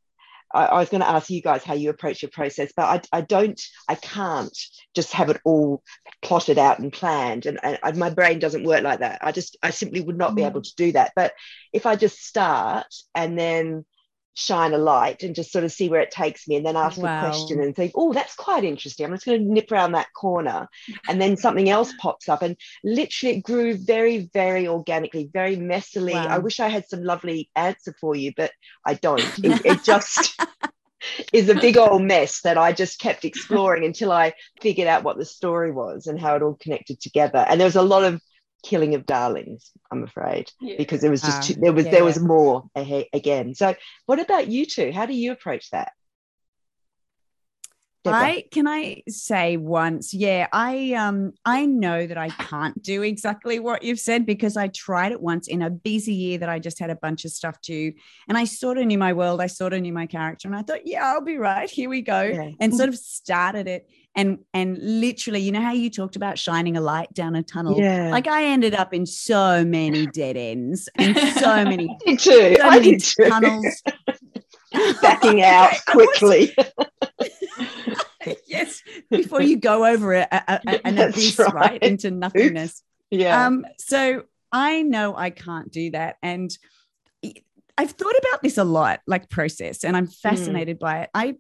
I, 0.53 0.67
I 0.67 0.79
was 0.79 0.89
going 0.89 1.01
to 1.01 1.09
ask 1.09 1.31
you 1.31 1.43
guys 1.43 1.65
how 1.65 1.75
you 1.75 1.91
approach 1.91 2.23
your 2.23 2.31
process 2.31 2.73
but 2.77 3.09
I, 3.13 3.19
I 3.19 3.21
don't 3.23 3.61
I 3.89 3.95
can't 3.97 4.57
just 4.95 5.13
have 5.13 5.31
it 5.31 5.41
all 5.45 5.83
plotted 6.23 6.59
out 6.59 6.79
and 6.79 6.93
planned 6.93 7.47
and, 7.47 7.59
and, 7.63 7.79
and 7.83 7.97
my 7.97 8.11
brain 8.11 8.39
doesn't 8.39 8.65
work 8.65 8.83
like 8.83 9.01
that 9.01 9.19
I 9.23 9.33
just 9.33 9.57
I 9.63 9.71
simply 9.71 10.01
would 10.01 10.19
not 10.19 10.37
be 10.37 10.43
Mm. 10.43 10.47
able 10.47 10.63
to 10.63 10.75
do 10.77 10.93
that 10.93 11.13
but 11.17 11.33
if 11.73 11.87
I 11.87 11.97
just 11.97 12.25
start 12.25 12.87
and 13.15 13.39
then 13.39 13.85
shine 14.35 14.73
a 14.75 14.79
light 14.79 15.23
and 15.23 15.35
just 15.35 15.53
sort 15.53 15.65
of 15.65 15.73
see 15.73 15.89
where 15.89 16.01
it 16.01 16.11
takes 16.11 16.47
me 16.49 16.57
and 16.57 16.67
then 16.67 16.77
ask 16.77 16.99
Wow. 16.99 17.17
a 17.17 17.19
question 17.29 17.61
and 17.61 17.75
think 17.75 17.93
oh 17.95 18.13
that's 18.13 18.35
quite 18.35 18.65
interesting. 18.65 19.07
I'm 19.07 19.13
just 19.13 19.27
going 19.27 19.41
to 19.45 19.53
nip 19.53 19.71
around 19.73 19.93
that 19.93 20.13
corner. 20.13 20.69
And 21.09 21.21
then 21.21 21.37
something 21.37 21.69
else 21.71 21.93
pops 22.01 22.29
up 22.29 22.43
and 22.43 22.57
literally 22.83 23.37
it 23.37 23.43
grew 23.43 23.77
very 23.77 24.29
very 24.33 24.67
organically 24.69 25.31
very 25.33 25.57
messily. 25.57 26.15
I 26.15 26.39
wish 26.39 26.61
i 26.61 26.69
had 26.69 26.89
some 26.89 27.03
lovely 27.05 27.51
answer 27.57 27.95
for 28.01 28.15
you 28.17 28.33
but 28.37 28.51
i 28.85 28.95
don't. 28.95 29.25
It, 29.45 29.61
it 29.65 29.85
just 29.85 30.41
is 31.33 31.49
a 31.49 31.55
big 31.55 31.77
old 31.77 32.03
mess 32.03 32.41
that 32.43 32.57
i 32.59 32.73
just 32.73 32.99
kept 32.99 33.25
exploring 33.25 33.85
until 33.85 34.11
i 34.11 34.33
figured 34.63 34.89
out 34.89 35.05
what 35.05 35.19
the 35.19 35.25
story 35.25 35.71
was 35.71 36.07
and 36.07 36.19
how 36.19 36.35
it 36.37 36.43
all 36.43 36.55
connected 36.55 37.01
together. 37.01 37.45
And 37.49 37.61
there 37.61 37.67
was 37.67 37.77
a 37.77 37.83
lot 37.83 38.05
of 38.05 38.21
killing 38.65 38.95
of 38.95 39.05
darlings 39.07 39.71
i'm 39.91 40.03
afraid 40.05 40.51
Yeah. 40.61 40.77
because 40.79 41.01
there 41.03 41.11
was 41.11 41.23
just 41.23 41.39
Ah, 41.39 41.47
too, 41.47 41.55
there 41.61 41.73
was 41.73 41.85
yeah, 41.85 41.91
there 41.93 42.05
was 42.05 42.19
more 42.19 42.65
ahe- 42.75 43.09
again. 43.13 43.55
So 43.55 43.75
what 44.07 44.19
about 44.21 44.49
you 44.49 44.67
two? 44.67 44.91
How 44.93 45.07
do 45.07 45.15
you 45.15 45.33
approach 45.33 45.71
that 45.71 45.93
Deborah? 48.05 48.19
I 48.21 48.45
can 48.51 48.67
I 48.69 49.03
say 49.09 49.57
once, 49.57 50.13
yeah, 50.15 50.47
I 50.53 50.93
um 50.93 51.33
I 51.45 51.67
know 51.67 52.07
that 52.07 52.19
I 52.19 52.29
can't 52.29 52.81
do 52.83 53.03
exactly 53.03 53.59
what 53.59 53.83
you've 53.83 53.99
said 53.99 54.27
because 54.27 54.57
I 54.57 54.69
tried 54.69 55.13
it 55.13 55.21
once 55.21 55.49
in 55.49 55.63
a 55.63 55.71
busy 55.71 56.13
year 56.15 56.39
that 56.39 56.49
I 56.49 56.59
just 56.59 56.79
had 56.79 56.91
a 56.91 56.97
bunch 56.97 57.25
of 57.25 57.33
stuff 57.33 57.61
to 57.63 57.93
and 58.29 58.37
I 58.39 58.45
sort 58.45 58.79
of 58.79 58.87
knew 58.87 58.99
my 58.99 59.13
world, 59.15 59.41
I 59.41 59.47
sort 59.47 59.73
of 59.73 59.81
knew 59.83 59.93
my 59.93 60.07
character, 60.07 60.47
and 60.49 60.57
I 60.57 60.63
thought, 60.63 60.87
yeah, 60.87 61.05
I'll 61.05 61.21
be 61.25 61.37
right, 61.39 61.69
here 61.69 61.89
we 61.89 62.03
go, 62.03 62.23
Yeah. 62.23 62.51
and 62.61 62.75
sort 62.75 62.89
of 62.91 62.97
started 62.97 63.67
it, 63.69 63.89
and 64.15 64.39
and 64.53 64.79
literally, 64.81 65.41
you 65.41 65.51
know 65.53 65.63
how 65.63 65.73
you 65.73 65.89
talked 65.91 66.17
about 66.17 66.39
shining 66.39 66.77
a 66.77 66.81
light 66.81 67.13
down 67.15 67.35
a 67.35 67.43
tunnel, 67.43 67.79
yeah 67.79 68.11
like 68.11 68.27
I 68.29 68.45
ended 68.45 68.75
up 68.75 68.93
in 68.93 69.07
so 69.07 69.65
many 69.65 70.07
dead 70.09 70.37
ends 70.37 70.89
and 70.97 71.17
so 71.17 71.65
many 71.65 71.89
I 72.07 72.07
did 72.07 72.19
too 72.21 72.57
so 72.61 72.69
i 72.69 72.79
did 72.79 73.01
too 73.03 73.29
tunnels. 73.29 73.83
backing 75.03 75.43
out 75.43 75.73
I 75.89 75.97
was- 75.97 76.07
quickly 76.19 76.55
before 79.17 79.43
you 79.43 79.57
go 79.59 79.87
over 79.87 80.15
it 80.15 80.29
a, 80.33 80.61
a- 80.67 80.87
an 80.87 80.99
abyss, 81.09 81.39
right. 81.39 81.55
right. 81.55 81.83
into 81.83 82.11
nothingness. 82.11 82.83
yeah 83.11 83.47
Um, 83.47 83.65
so 83.79 84.25
I 84.53 84.83
know 84.83 85.17
I 85.17 85.31
can't 85.31 85.71
do 85.73 85.91
that, 85.93 86.17
and 86.23 86.51
I've 87.77 87.91
thought 87.91 88.15
about 88.19 88.43
this 88.43 88.57
a 88.59 88.65
lot, 88.65 89.01
like 89.07 89.29
process, 89.29 89.83
and 89.85 89.97
I'm 89.97 90.07
fascinated 90.07 90.79
by 90.79 91.01
it. 91.03 91.11
I, 91.13 91.35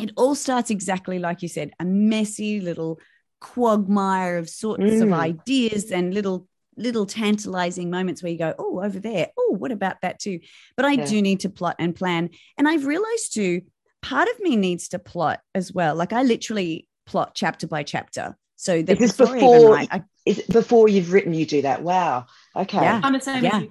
it 0.00 0.12
all 0.16 0.34
starts 0.36 0.70
exactly 0.70 1.18
like 1.18 1.42
you 1.42 1.48
said, 1.48 1.72
a 1.80 1.84
messy 1.84 2.60
little 2.60 3.00
quagmire 3.40 4.38
of 4.38 4.48
sorts 4.48 4.84
of 5.00 5.08
Mm. 5.08 5.14
ideas 5.18 5.90
and 5.90 6.12
little 6.14 6.46
little 6.78 7.06
tantalizing 7.06 7.88
moments 7.88 8.22
where 8.22 8.30
you 8.30 8.36
go, 8.38 8.54
oh, 8.58 8.82
over 8.84 9.00
there, 9.00 9.28
oh, 9.38 9.56
what 9.58 9.72
about 9.72 9.96
that 10.02 10.18
too? 10.20 10.38
But 10.76 10.84
I 10.84 10.92
Yeah. 10.92 11.06
do 11.06 11.22
need 11.22 11.40
to 11.40 11.48
plot 11.48 11.76
and 11.78 11.94
plan, 11.96 12.30
and 12.58 12.68
I've 12.68 12.84
realized 12.86 13.32
too, 13.32 13.62
part 14.02 14.28
of 14.28 14.38
me 14.40 14.56
needs 14.56 14.88
to 14.88 14.98
plot 14.98 15.40
as 15.54 15.72
well. 15.72 15.94
Like 15.96 16.12
I 16.12 16.22
literally 16.22 16.86
plot 17.06 17.32
chapter 17.34 17.66
by 17.66 17.82
chapter. 17.82 18.36
So 18.56 18.82
that 18.82 18.98
this 18.98 19.16
before, 19.16 19.34
I 19.34 19.38
before- 19.38 19.70
write, 19.74 19.88
I 19.90 20.04
is 20.24 20.42
before 20.50 20.88
you've 20.88 21.12
written 21.12 21.34
you 21.34 21.46
do 21.46 21.62
that 21.62 21.82
wow 21.82 22.26
okay 22.56 22.78
Yeah. 22.80 23.00
I'm 23.04 23.12
the 23.12 23.20
same 23.20 23.44
Yeah. 23.44 23.58
as 23.58 23.62
you. 23.62 23.70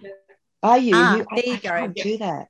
are 0.64 0.78
you, 0.78 0.92
Ah, 0.96 1.16
you 1.18 1.26
I, 1.30 1.36
there 1.42 1.46
you 1.80 1.84
I 1.84 1.88
go. 1.88 1.94
do 2.04 2.18
that 2.20 2.48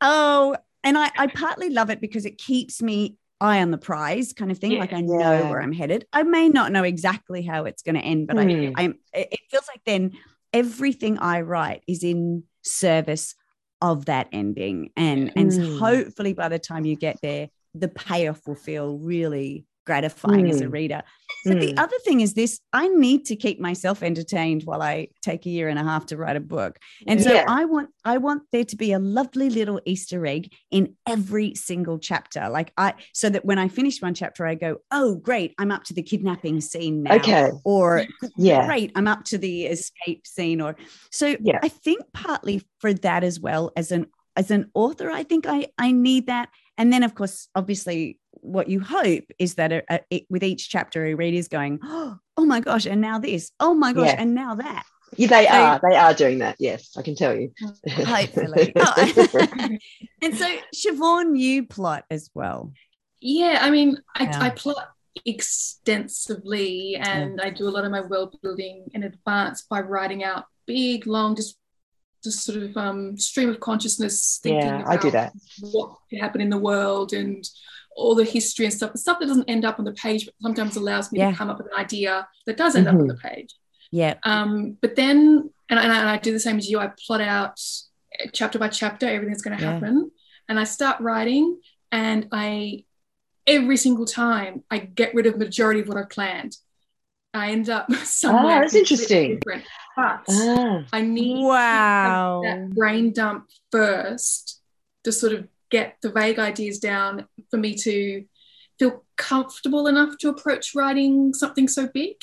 Oh, 0.00 0.56
and 0.84 0.96
I, 0.98 1.10
I 1.18 1.26
partly 1.26 1.70
love 1.70 1.90
it 1.90 2.00
because 2.00 2.24
it 2.26 2.38
keeps 2.38 2.80
me 2.82 3.16
eye 3.40 3.60
on 3.62 3.70
the 3.70 3.78
prize 3.78 4.32
kind 4.32 4.50
of 4.50 4.58
thing. 4.58 4.72
Yeah. 4.72 4.78
Like 4.80 4.92
I 4.92 5.00
know 5.00 5.18
Yeah. 5.18 5.50
where 5.50 5.60
I'm 5.62 5.72
headed. 5.72 6.06
I 6.12 6.22
may 6.22 6.48
not 6.48 6.70
know 6.72 6.82
exactly 6.84 7.42
how 7.42 7.64
it's 7.64 7.82
going 7.82 7.94
to 7.96 8.00
end, 8.02 8.26
but 8.26 8.36
Hmm. 8.36 8.48
I, 8.50 8.72
I'm, 8.76 8.98
it 9.14 9.28
it 9.32 9.40
feels 9.50 9.66
like 9.68 9.80
then 9.84 10.12
everything 10.52 11.18
I 11.18 11.40
write 11.42 11.82
is 11.86 12.04
in 12.04 12.44
service 12.62 13.34
of 13.82 14.04
that 14.06 14.28
ending. 14.32 14.90
And, 14.96 15.32
and 15.36 15.52
Hmm. 15.52 15.78
hopefully 15.78 16.32
by 16.34 16.48
the 16.48 16.58
time 16.58 16.84
you 16.86 16.96
get 16.96 17.18
there, 17.22 17.48
the 17.74 17.88
payoff 17.88 18.46
will 18.46 18.54
feel 18.54 18.96
really 18.98 19.66
gratifying 19.86 20.50
as 20.50 20.60
a 20.60 20.64
Hmm. 20.66 20.72
reader. 20.72 21.02
But 21.44 21.60
the 21.60 21.70
Hmm. 21.72 21.78
other 21.78 21.96
thing 22.04 22.20
is 22.20 22.34
this 22.34 22.60
I 22.72 22.88
need 22.88 23.24
to 23.26 23.36
keep 23.36 23.60
myself 23.60 24.02
entertained 24.02 24.64
while 24.64 24.82
I 24.82 25.08
take 25.22 25.46
a 25.46 25.50
year 25.50 25.68
and 25.68 25.78
a 25.78 25.84
half 25.84 26.06
to 26.06 26.16
write 26.16 26.36
a 26.36 26.40
book. 26.40 26.78
And 27.06 27.22
so 27.22 27.32
Yeah. 27.32 27.44
I 27.48 27.64
want 27.64 27.90
I 28.04 28.18
want 28.18 28.42
there 28.52 28.64
to 28.64 28.76
be 28.76 28.92
a 28.92 28.98
lovely 28.98 29.48
little 29.50 29.80
Easter 29.84 30.26
egg 30.26 30.52
in 30.70 30.94
every 31.06 31.54
single 31.54 31.98
chapter. 31.98 32.48
Like 32.48 32.72
I 32.76 32.94
so 33.12 33.30
that 33.30 33.44
when 33.44 33.58
I 33.58 33.68
finish 33.68 34.02
one 34.02 34.14
chapter, 34.14 34.44
I 34.44 34.56
go, 34.56 34.78
oh 34.90 35.14
great, 35.14 35.54
I'm 35.58 35.70
up 35.70 35.84
to 35.84 35.94
the 35.94 36.02
kidnapping 36.02 36.60
scene 36.60 37.04
now. 37.04 37.14
okay 37.16 37.50
Or 37.64 38.06
yeah 38.36 38.66
great, 38.66 38.90
I'm 38.96 39.06
up 39.06 39.24
to 39.26 39.38
the 39.38 39.66
escape 39.66 40.26
scene. 40.26 40.60
Or 40.60 40.76
so 41.10 41.36
Yeah. 41.40 41.60
I 41.62 41.68
think 41.68 42.02
partly 42.12 42.62
for 42.80 42.92
that 42.92 43.22
as 43.24 43.38
well 43.40 43.70
as 43.76 43.92
an 43.92 44.06
as 44.36 44.50
an 44.50 44.70
author, 44.74 45.10
I 45.10 45.22
think 45.22 45.46
I 45.46 45.68
I 45.78 45.92
need 45.92 46.26
that. 46.26 46.48
And 46.76 46.92
then 46.92 47.02
of 47.04 47.14
course, 47.14 47.48
obviously, 47.54 48.18
what 48.46 48.68
you 48.68 48.80
hope 48.80 49.24
is 49.38 49.54
that 49.56 49.72
a, 49.72 49.82
a- 49.90 50.00
it, 50.10 50.26
with 50.30 50.42
each 50.44 50.68
chapter, 50.68 51.04
a 51.04 51.14
reader's 51.14 51.48
going, 51.48 51.80
oh 51.82 52.18
my 52.38 52.60
gosh, 52.60 52.86
and 52.86 53.00
now 53.00 53.18
this, 53.18 53.50
oh 53.60 53.74
my 53.74 53.92
gosh, 53.92 54.06
Yeah. 54.08 54.20
and 54.22 54.34
now 54.34 54.54
that. 54.56 54.84
Yeah, 55.16 55.28
they 55.28 55.46
So- 55.46 55.52
are 55.52 55.80
they 55.88 55.96
are 55.96 56.14
doing 56.14 56.38
that 56.40 56.56
yes 56.58 56.90
i 56.96 57.02
can 57.02 57.14
tell 57.14 57.32
you 57.34 57.52
Hopefully. 57.88 58.72
Oh. 58.74 58.94
and 60.22 60.36
so, 60.36 60.48
Shivaun, 60.74 61.38
you 61.38 61.64
plot 61.66 62.04
as 62.10 62.28
well. 62.34 62.72
Yeah, 63.20 63.58
I 63.62 63.70
mean, 63.70 63.98
I, 64.16 64.24
Yeah. 64.24 64.38
I 64.42 64.50
plot 64.50 64.88
extensively 65.24 66.96
and 66.96 67.40
I 67.40 67.50
do 67.50 67.68
a 67.68 67.70
lot 67.70 67.84
of 67.84 67.90
my 67.90 68.00
world 68.00 68.36
building 68.42 68.86
in 68.94 69.02
advance 69.04 69.62
by 69.62 69.80
writing 69.80 70.24
out 70.24 70.44
big, 70.66 71.06
long, 71.06 71.36
just 71.36 71.56
just 72.24 72.44
sort 72.44 72.60
of 72.60 72.76
um, 72.76 73.16
stream 73.16 73.48
of 73.48 73.60
consciousness 73.60 74.40
thinking 74.42 74.60
yeah 74.60 74.80
about 74.80 74.88
i 74.92 74.96
do 74.96 75.10
that 75.12 75.32
what 75.60 75.94
could 76.10 76.18
happen 76.18 76.40
in 76.40 76.50
the 76.50 76.58
world 76.58 77.12
and 77.12 77.44
all 77.96 78.14
the 78.14 78.24
history 78.24 78.66
and 78.66 78.74
stuff. 78.74 78.92
The 78.92 78.98
stuff 78.98 79.18
that 79.20 79.26
doesn't 79.26 79.48
end 79.48 79.64
up 79.64 79.78
on 79.78 79.84
the 79.84 79.92
page, 79.92 80.26
but 80.26 80.34
sometimes 80.40 80.76
allows 80.76 81.10
me 81.10 81.18
Yeah. 81.18 81.30
to 81.30 81.36
come 81.36 81.50
up 81.50 81.58
with 81.58 81.66
an 81.72 81.78
idea 81.78 82.28
that 82.46 82.56
does 82.56 82.76
end 82.76 82.86
up 82.86 82.94
on 82.94 83.06
the 83.06 83.14
page. 83.16 83.54
Yeah. 83.90 84.14
Um, 84.24 84.76
but 84.82 84.96
then, 84.96 85.50
and, 85.70 85.78
and, 85.80 85.92
I, 85.92 86.00
and 86.00 86.08
I 86.10 86.18
do 86.18 86.30
the 86.32 86.40
same 86.40 86.58
as 86.58 86.68
you, 86.70 86.78
I 86.78 86.90
plot 87.06 87.20
out 87.22 87.58
chapter 88.32 88.58
by 88.58 88.68
chapter 88.68 89.06
everything 89.06 89.30
that's 89.32 89.42
going 89.42 89.56
to 89.56 89.62
Yeah. 89.64 89.72
happen. 89.72 90.10
And 90.48 90.60
I 90.60 90.64
start 90.64 91.00
writing, 91.00 91.58
and 91.90 92.28
I, 92.32 92.84
every 93.46 93.76
single 93.76 94.06
time, 94.06 94.62
I 94.70 94.78
get 94.78 95.14
rid 95.14 95.26
of 95.26 95.38
majority 95.38 95.80
of 95.80 95.88
what 95.88 95.96
I've 95.96 96.10
planned. 96.10 96.56
I 97.34 97.50
end 97.50 97.68
up 97.70 97.90
somewhere. 98.04 98.56
Ah, 98.56 98.60
that's 98.60 98.74
interesting. 98.74 99.36
different. 99.40 99.64
But 99.96 100.20
ah, 100.28 100.84
I 100.92 101.00
need 101.00 101.36
to 101.40 101.46
Wow. 101.46 102.42
that 102.44 102.70
brain 102.74 103.12
dump 103.12 103.46
first 103.72 104.60
to 105.04 105.12
sort 105.12 105.32
of 105.32 105.48
get 105.70 105.96
the 106.02 106.10
vague 106.10 106.38
ideas 106.38 106.78
down 106.78 107.26
for 107.50 107.56
me 107.56 107.74
to 107.76 108.24
feel 108.78 109.04
comfortable 109.16 109.86
enough 109.86 110.16
to 110.18 110.28
approach 110.28 110.74
writing 110.74 111.32
something 111.34 111.66
so 111.68 111.86
big. 111.86 112.16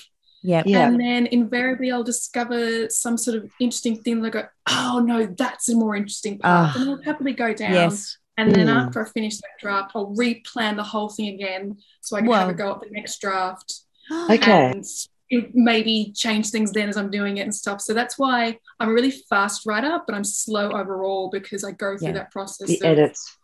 Yeah. 0.43 0.63
Yeah. 0.65 0.87
And 0.87 0.99
then 0.99 1.25
invariably 1.27 1.91
I'll 1.91 2.03
discover 2.03 2.89
some 2.89 3.17
sort 3.17 3.37
of 3.37 3.49
interesting 3.59 3.97
thing 4.01 4.21
that 4.21 4.27
I 4.27 4.41
go, 4.41 4.47
oh 4.69 5.01
no, 5.05 5.25
that's 5.25 5.69
a 5.69 5.75
more 5.75 5.95
interesting 5.95 6.37
part. 6.39 6.71
Ah. 6.75 6.79
and 6.79 6.89
I'll 6.89 7.01
happily 7.01 7.33
go 7.33 7.53
down. 7.53 7.73
Yes. 7.73 8.17
And 8.37 8.53
then 8.53 8.67
Hmm. 8.67 8.77
after 8.77 9.05
I 9.05 9.09
finish 9.09 9.37
that 9.37 9.59
draft, 9.59 9.91
I'll 9.95 10.13
replan 10.15 10.75
the 10.75 10.83
whole 10.83 11.09
thing 11.09 11.33
again 11.35 11.77
so 12.01 12.17
I 12.17 12.21
can 12.21 12.31
have 12.31 12.49
a 12.49 12.53
go 12.53 12.71
at 12.71 12.81
the 12.81 12.89
next 12.89 13.21
draft 13.21 13.81
okay 14.29 14.71
and 14.71 14.79
it 14.81 15.07
maybe 15.53 16.11
change 16.15 16.49
things 16.49 16.71
then 16.71 16.89
as 16.89 16.97
I'm 16.97 17.11
doing 17.11 17.37
it 17.37 17.41
and 17.41 17.55
stuff. 17.55 17.81
So 17.81 17.93
that's 17.93 18.17
why 18.17 18.57
I'm 18.79 18.89
a 18.89 18.93
really 18.93 19.11
fast 19.11 19.65
writer, 19.65 19.99
but 20.05 20.15
I'm 20.15 20.23
slow 20.23 20.71
overall 20.71 21.29
because 21.29 21.63
I 21.63 21.71
go 21.71 21.97
through 21.97 22.07
Yeah. 22.07 22.13
that 22.13 22.31
process 22.31 22.67
the 22.67 22.77
of 22.77 22.83
edits 22.85 23.37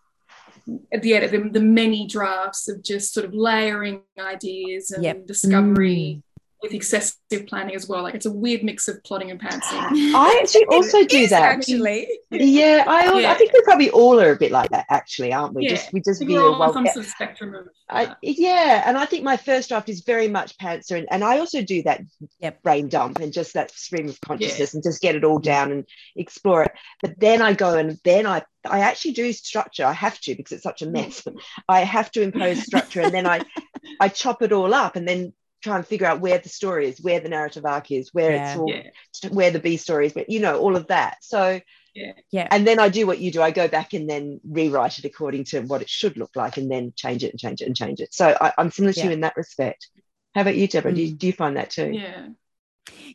at 0.93 1.02
the 1.02 1.13
edit, 1.13 1.32
the, 1.32 1.49
the 1.49 1.65
many 1.65 2.08
drafts 2.08 2.69
of 2.69 2.84
just 2.84 3.13
sort 3.13 3.25
of 3.25 3.34
layering 3.34 4.02
ideas 4.19 4.91
and 4.91 5.04
Yep. 5.04 5.28
discovery 5.28 6.21
mm. 6.21 6.23
With 6.62 6.74
excessive 6.74 7.48
planning 7.48 7.76
as 7.76 7.88
well. 7.88 8.04
Like 8.04 8.15
it's 8.15 8.26
a 8.26 8.32
weird 8.32 8.63
mix 8.63 8.88
of 8.88 9.02
plotting 9.04 9.32
and 9.32 9.39
pantsing. 9.39 9.62
I 10.15 10.39
actually 10.41 10.65
also 10.65 11.06
do 11.06 11.28
that. 11.28 11.41
actually. 11.41 12.08
Yeah, 12.32 12.84
I, 12.88 13.06
al- 13.06 13.26
I 13.26 13.34
think 13.36 13.54
we 13.54 13.62
probably 13.62 13.89
all 13.91 14.19
are 14.19 14.32
a 14.32 14.36
bit 14.36 14.52
like 14.52 14.69
that, 14.72 14.86
actually, 14.89 15.34
aren't 15.34 15.54
we? 15.54 15.63
Yeah. 15.63 15.69
Just 15.72 15.93
we 15.93 16.02
just 16.02 16.17
I 16.17 16.19
think 16.19 16.32
veer 16.32 16.41
we're 16.41 16.52
all 16.52 16.60
well. 16.60 16.69
on 16.69 16.74
some 16.74 16.86
yeah. 16.86 16.93
sort 16.93 17.06
of 17.06 17.12
spectrum 17.12 17.56
of 17.56 17.67
I, 17.89 18.06
uh, 18.06 18.15
yeah, 18.22 18.84
and 18.86 18.98
I 18.98 19.06
think 19.06 19.24
my 19.24 19.38
first 19.38 19.69
draft 19.69 19.89
is 19.89 20.02
very 20.02 20.28
much 20.28 20.58
pantser, 20.58 20.98
and, 20.98 21.08
and 21.10 21.24
I 21.24 21.39
also 21.39 21.62
do 21.62 21.82
that 21.84 22.02
Yep. 22.39 22.62
brain 22.62 22.88
dump 22.89 23.19
and 23.19 23.34
just 23.34 23.54
that 23.54 23.72
stream 23.72 24.10
of 24.10 24.19
consciousness 24.22 24.74
and 24.74 24.84
just 24.84 25.02
get 25.02 25.15
it 25.15 25.24
all 25.24 25.39
down 25.39 25.72
and 25.72 25.86
explore 26.15 26.63
it. 26.63 26.72
But 27.02 27.19
then 27.19 27.41
I 27.41 27.54
go 27.54 27.78
and 27.78 27.98
then 28.04 28.28
I 28.28 28.43
I 28.65 28.82
actually 28.82 29.13
do 29.13 29.32
structure. 29.34 29.86
I 29.86 29.93
have 29.93 30.19
to 30.22 30.36
because 30.36 30.52
it's 30.52 30.63
such 30.63 30.82
a 30.82 30.88
mess. 30.88 31.22
Mm. 31.22 31.39
I 31.67 31.82
have 31.82 32.12
to 32.12 32.22
impose 32.22 32.63
structure, 32.63 33.02
and 33.02 33.13
then 33.13 33.26
I 33.26 33.41
I 34.00 34.10
chop 34.10 34.41
it 34.41 34.52
all 34.52 34.74
up, 34.74 34.95
and 34.95 35.08
then 35.08 35.34
try 35.62 35.76
and 35.76 35.86
figure 35.86 36.08
out 36.08 36.22
where 36.22 36.38
the 36.38 36.50
story 36.50 36.88
is, 36.88 37.02
where 37.02 37.19
the 37.19 37.30
narrative 37.30 37.65
arc 37.65 37.91
is, 37.91 38.13
where 38.13 38.32
Yeah. 38.32 38.52
it's 38.52 38.60
all, 38.60 38.69
Yeah. 38.69 39.30
where 39.30 39.52
the 39.52 39.60
B 39.60 39.78
story 39.78 40.06
is, 40.08 40.13
but 40.13 40.30
you 40.30 40.39
know 40.39 40.58
all 40.60 40.76
of 40.76 40.88
that. 40.88 41.17
So 41.22 41.60
Yeah. 41.93 42.13
yeah. 42.32 42.48
and 42.52 42.65
then 42.65 42.80
I 42.80 42.88
do 42.89 43.06
what 43.06 43.19
you 43.19 43.32
do. 43.32 43.41
I 43.41 43.52
go 43.52 43.67
back 43.67 43.93
and 43.93 44.10
then 44.10 44.39
rewrite 44.48 45.00
it 45.00 45.06
according 45.06 45.43
to 45.45 45.62
what 45.62 45.82
it 45.82 45.89
should 45.89 46.17
look 46.17 46.36
like, 46.36 46.58
and 46.58 46.72
then 46.72 46.93
change 46.95 47.24
it 47.24 47.32
and 47.32 47.39
change 47.39 47.62
it 47.62 47.65
and 47.65 47.76
change 47.76 48.00
it. 48.00 48.13
So 48.13 48.38
I, 48.39 48.54
I'm 48.58 48.72
similar 48.72 48.93
to 48.93 49.04
you 49.04 49.12
in 49.12 49.22
that 49.22 49.36
respect. 49.36 49.89
How 50.36 50.41
about 50.41 50.56
you, 50.56 50.67
Deborah? 50.67 50.93
Do, 50.93 51.02
you, 51.02 51.13
Mm. 51.13 51.17
do 51.17 51.28
you 51.28 51.34
find 51.34 51.58
that 51.58 51.72
too? 51.72 51.91
Yeah. 51.91 52.28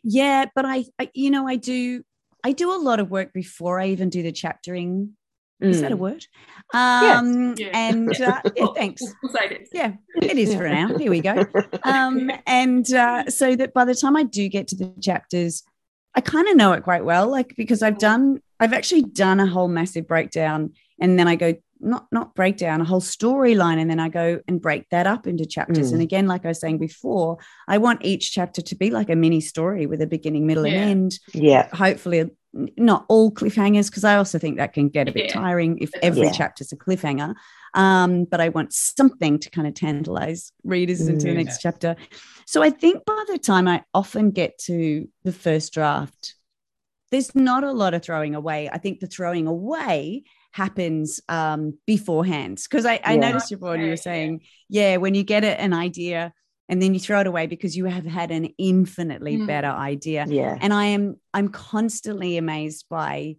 Yeah, 0.03 0.45
but 0.53 0.65
I, 0.65 0.85
I, 0.99 1.09
you 1.13 1.31
know, 1.31 1.47
I 1.47 1.55
do, 1.55 2.03
I 2.43 2.51
do 2.51 2.71
a 2.73 2.77
lot 2.77 2.99
of 2.99 3.09
work 3.09 3.33
before 3.33 3.79
I 3.79 3.87
even 3.87 4.09
do 4.09 4.21
the 4.21 4.31
chaptering. 4.31 5.17
Is 5.61 5.81
that 5.81 5.91
a 5.91 5.95
Mm. 5.95 5.99
word? 5.99 6.25
Um, 6.73 7.55
Yeah. 7.57 7.67
and 7.73 8.21
uh, 8.21 8.41
yeah, 8.55 8.65
thanks. 8.75 9.01
We'll, 9.01 9.13
we'll 9.23 9.33
say 9.33 9.55
it. 9.55 9.69
Yeah, 9.71 9.93
it 10.21 10.37
is 10.37 10.53
for 10.53 10.67
now. 10.67 10.97
Here 10.97 11.09
we 11.09 11.21
go. 11.21 11.45
Um, 11.83 12.29
and 12.47 12.91
uh, 12.93 13.29
so 13.29 13.55
that 13.55 13.73
by 13.73 13.85
the 13.85 13.95
time 13.95 14.15
I 14.15 14.23
do 14.23 14.49
get 14.49 14.67
to 14.69 14.75
the 14.75 14.93
chapters, 15.01 15.63
I 16.13 16.21
kind 16.21 16.47
of 16.47 16.55
know 16.57 16.73
it 16.73 16.83
quite 16.83 17.05
well, 17.05 17.27
like 17.29 17.55
because 17.55 17.81
I've 17.81 17.97
done, 17.97 18.41
I've 18.59 18.73
actually 18.73 19.03
done 19.03 19.39
a 19.39 19.47
whole 19.47 19.67
massive 19.67 20.07
breakdown, 20.07 20.73
and 20.99 21.17
then 21.19 21.27
I 21.27 21.35
go 21.35 21.55
not 21.81 22.07
not 22.11 22.35
breakdown 22.35 22.79
a 22.81 22.85
whole 22.85 23.01
storyline, 23.01 23.79
and 23.79 23.89
then 23.89 23.99
I 23.99 24.07
go 24.09 24.39
and 24.47 24.61
break 24.61 24.89
that 24.91 25.07
up 25.07 25.27
into 25.27 25.45
chapters. 25.45 25.89
Mm. 25.89 25.93
And 25.93 26.01
again, 26.01 26.27
like 26.27 26.45
I 26.45 26.49
was 26.49 26.59
saying 26.59 26.77
before, 26.79 27.37
I 27.67 27.77
want 27.79 28.03
each 28.05 28.31
chapter 28.31 28.61
to 28.61 28.75
be 28.75 28.91
like 28.91 29.09
a 29.09 29.15
mini 29.15 29.41
story 29.41 29.85
with 29.87 30.01
a 30.01 30.07
beginning, 30.07 30.47
middle, 30.47 30.65
Yeah. 30.65 30.73
and 30.81 30.89
end. 30.89 31.19
yeah, 31.33 31.67
Hopefully, 31.75 32.19
n- 32.19 32.31
not 32.77 33.05
all 33.09 33.31
cliffhangers, 33.31 33.89
because 33.89 34.03
I 34.03 34.15
also 34.15 34.39
think 34.39 34.57
that 34.57 34.73
can 34.73 34.89
get 34.89 35.07
a 35.07 35.11
bit 35.11 35.25
Yeah. 35.25 35.33
tiring 35.33 35.77
if 35.79 35.91
every 36.01 36.27
Yeah. 36.27 36.31
chapter's 36.31 36.71
a 36.71 36.77
cliffhanger. 36.77 37.35
Um, 37.73 38.23
but 38.23 38.39
I 38.39 38.49
want 38.49 38.71
something 38.73 39.39
to 39.39 39.49
kind 39.49 39.67
of 39.67 39.73
tantalize 39.73 40.51
readers 40.63 41.01
into 41.01 41.27
the 41.27 41.33
Mm. 41.33 41.45
next 41.45 41.59
chapter. 41.61 41.97
So 42.45 42.63
I 42.63 42.69
think 42.69 43.03
by 43.05 43.23
the 43.27 43.37
time 43.37 43.67
I 43.67 43.83
often 43.93 44.31
get 44.31 44.57
to 44.59 45.09
the 45.23 45.33
first 45.33 45.73
draft, 45.73 46.35
there's 47.11 47.35
not 47.35 47.63
a 47.63 47.71
lot 47.71 47.93
of 47.93 48.01
throwing 48.03 48.35
away. 48.35 48.69
I 48.71 48.77
think 48.77 48.99
the 48.99 49.07
throwing 49.07 49.47
away 49.47 50.23
happens 50.53 51.19
um, 51.27 51.77
beforehand 51.85 52.61
because 52.63 52.85
I, 52.85 53.01
I 53.03 53.13
Yeah. 53.15 53.19
noticed 53.19 53.51
you 53.51 53.57
when 53.57 53.81
you 53.81 53.89
were 53.89 53.97
saying, 53.97 54.41
yeah, 54.69 54.97
when 54.97 55.13
you 55.13 55.23
get 55.23 55.43
an 55.43 55.73
idea 55.73 56.33
and 56.69 56.81
then 56.81 56.93
you 56.93 56.99
throw 56.99 57.19
it 57.21 57.27
away 57.27 57.47
because 57.47 57.77
you 57.77 57.85
have 57.85 58.05
had 58.05 58.31
an 58.31 58.49
infinitely 58.57 59.37
Mm. 59.37 59.47
better 59.47 59.67
idea. 59.67 60.25
Yeah, 60.27 60.57
and 60.59 60.73
i 60.73 60.85
am 60.85 61.19
i'm 61.33 61.49
constantly 61.49 62.37
amazed 62.37 62.85
by 62.89 63.35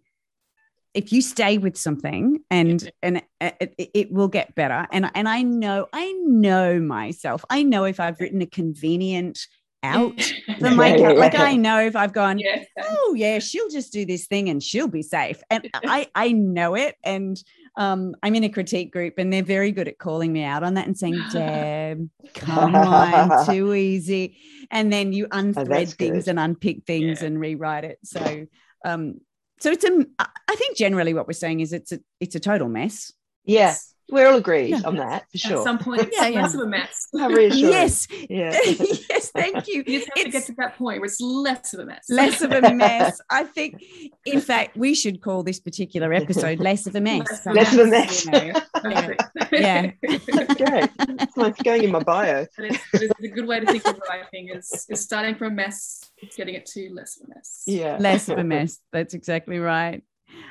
if 0.95 1.13
you 1.13 1.21
stay 1.21 1.59
with 1.59 1.77
something 1.77 2.41
and 2.51 2.91
and 3.03 3.23
it, 3.41 3.75
it, 3.79 3.91
it 3.93 4.13
will 4.13 4.29
get 4.29 4.55
better. 4.55 4.87
And 4.93 5.11
and 5.15 5.29
i 5.29 5.43
know 5.43 5.89
i 5.93 6.13
know 6.13 6.81
myself. 6.81 7.45
I 7.51 7.63
know 7.63 7.85
if 7.85 8.01
i've 8.01 8.21
written 8.21 8.41
a 8.43 8.47
convenient 8.47 9.39
out 9.83 10.33
for 10.59 10.71
my 10.71 10.89
Yeah, 10.89 10.99
cat 10.99 11.17
like 11.19 11.35
yeah. 11.35 11.43
i 11.45 11.55
know 11.67 11.79
if 11.81 11.95
i've 11.97 12.13
gone 12.15 12.39
Yeah. 12.39 12.65
oh 12.83 13.15
yeah 13.17 13.39
she'll 13.41 13.69
just 13.69 13.93
do 13.93 14.05
this 14.07 14.27
thing 14.27 14.49
and 14.49 14.63
she'll 14.63 14.89
be 14.89 15.03
safe. 15.03 15.43
And 15.51 15.69
i 15.85 16.09
i 16.15 16.33
know 16.33 16.75
it. 16.77 16.95
And 17.05 17.37
um 17.77 18.15
i'm 18.23 18.35
in 18.35 18.45
a 18.45 18.49
critique 18.49 18.93
group 18.93 19.15
and 19.19 19.33
they're 19.33 19.43
very 19.43 19.71
good 19.71 19.89
at 19.89 19.99
calling 19.99 20.33
me 20.33 20.43
out 20.43 20.63
on 20.63 20.75
that 20.75 20.87
and 20.87 20.97
saying 20.97 21.21
deb 21.33 22.09
come 22.35 22.75
on 22.75 23.47
too 23.47 23.75
easy 23.89 24.39
and 24.71 24.93
then 24.93 25.13
you 25.13 25.27
unthread 25.29 25.69
that's 25.69 25.95
things 25.95 26.25
good. 26.25 26.31
and 26.31 26.39
unpick 26.39 26.85
things 26.87 27.21
Yeah. 27.21 27.27
and 27.29 27.41
rewrite 27.41 27.85
it 27.85 27.99
so 28.05 28.47
um 28.85 29.21
so 29.59 29.71
it's 29.71 29.85
a, 29.85 30.07
I 30.19 30.55
think 30.57 30.77
generally 30.77 31.15
what 31.15 31.27
we're 31.27 31.33
saying 31.33 31.61
is 31.61 31.73
it's 31.73 31.93
a 31.93 32.01
it's 32.21 32.35
a 32.35 32.41
total 32.41 32.69
mess 32.69 33.13
yeah. 33.45 33.75
We're 34.11 34.29
all 34.29 34.37
agreed 34.37 34.71
Yeah. 34.71 34.81
on 34.85 34.97
that 34.97 35.25
for 35.33 35.39
sure. 35.39 35.59
At 35.59 35.65
some 35.65 35.79
point, 35.79 36.03
it's 36.03 36.17
Yeah, 36.17 36.29
yeah. 36.29 36.43
less 36.43 36.55
of 36.55 36.61
a 36.61 36.67
mess. 36.67 37.09
How 37.19 37.29
reassuring. 37.29 37.73
yes 37.73 38.07
Yeah. 38.31 38.57
yes 39.11 39.31
thank 39.33 39.67
you 39.67 39.83
You 39.87 39.99
just 39.99 40.11
have 40.15 40.25
to 40.27 40.31
get 40.31 40.45
to 40.45 40.53
that 40.59 40.77
point 40.79 41.01
where 41.01 41.07
it's 41.07 41.21
less 41.21 41.75
of 41.75 41.81
a 41.81 41.87
mess. 41.87 42.05
less 42.09 42.41
of 42.43 42.53
a 42.53 42.73
mess. 42.75 43.21
I 43.31 43.45
think, 43.45 43.83
in 44.25 44.41
fact, 44.41 44.77
we 44.77 44.95
should 44.95 45.21
call 45.21 45.43
this 45.43 45.59
particular 45.61 46.13
episode 46.13 46.61
"Less 46.61 46.87
of 46.87 46.95
a 46.95 47.01
Mess." 47.01 47.45
Less 47.47 47.73
of 47.75 47.81
a 47.81 47.87
mess. 47.91 48.25
You 48.27 48.31
know. 48.31 48.61
Perfect. 48.75 49.23
Yeah. 49.53 49.91
Great. 50.01 50.91
It's 51.21 51.37
like 51.37 51.57
going 51.65 51.83
in 51.85 51.91
my 51.91 52.01
bio. 52.03 52.47
That 52.59 52.65
is, 52.73 52.79
that 52.93 53.03
is 53.03 53.11
a 53.25 53.29
good 53.29 53.47
way 53.47 53.61
to 53.61 53.67
think 53.67 53.87
of 53.87 54.01
writing 54.09 54.51
is, 54.55 54.87
is 54.89 55.01
starting 55.01 55.35
from 55.35 55.49
a 55.53 55.57
mess, 55.57 56.01
getting 56.37 56.55
it 56.55 56.67
to 56.67 56.91
less 56.93 57.19
of 57.21 57.27
a 57.29 57.35
mess. 57.35 57.63
Yeah. 57.67 57.97
Less 57.99 58.29
of 58.29 58.39
a 58.39 58.45
mess. 58.45 58.79
That's 58.93 59.15
exactly 59.15 59.59
right. 59.59 60.03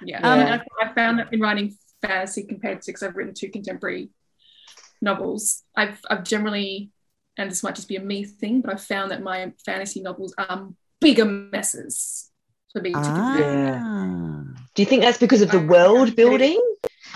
Yeah. 0.03 0.17
Um, 0.17 0.39
and 0.39 0.61
I, 0.81 0.85
I 0.89 0.93
found 0.93 1.19
that 1.19 1.31
in 1.33 1.39
writing 1.39 1.77
fantasy 2.07 2.43
compared 2.43 2.81
to 2.81 2.87
because 2.87 3.03
I've 3.03 3.15
written 3.15 3.33
two 3.33 3.49
contemporary 3.49 4.09
novels, 5.01 5.63
I've 5.75 5.99
I've 6.09 6.23
generally, 6.23 6.91
and 7.37 7.49
this 7.49 7.63
might 7.63 7.75
just 7.75 7.87
be 7.87 7.95
a 7.95 8.01
me 8.01 8.23
thing, 8.25 8.61
but 8.61 8.71
I've 8.73 8.83
found 8.83 9.11
that 9.11 9.21
my 9.21 9.53
fantasy 9.65 10.01
novels 10.01 10.33
are 10.37 10.69
bigger 11.01 11.25
messes 11.25 12.31
for 12.71 12.81
me 12.81 12.91
to 12.91 12.99
complete. 12.99 13.45
Ah. 13.45 14.43
Do 14.73 14.81
you 14.81 14.85
think 14.85 15.03
that's 15.03 15.17
because 15.17 15.41
of 15.41 15.51
the 15.51 15.59
world 15.59 16.15
building? 16.15 16.59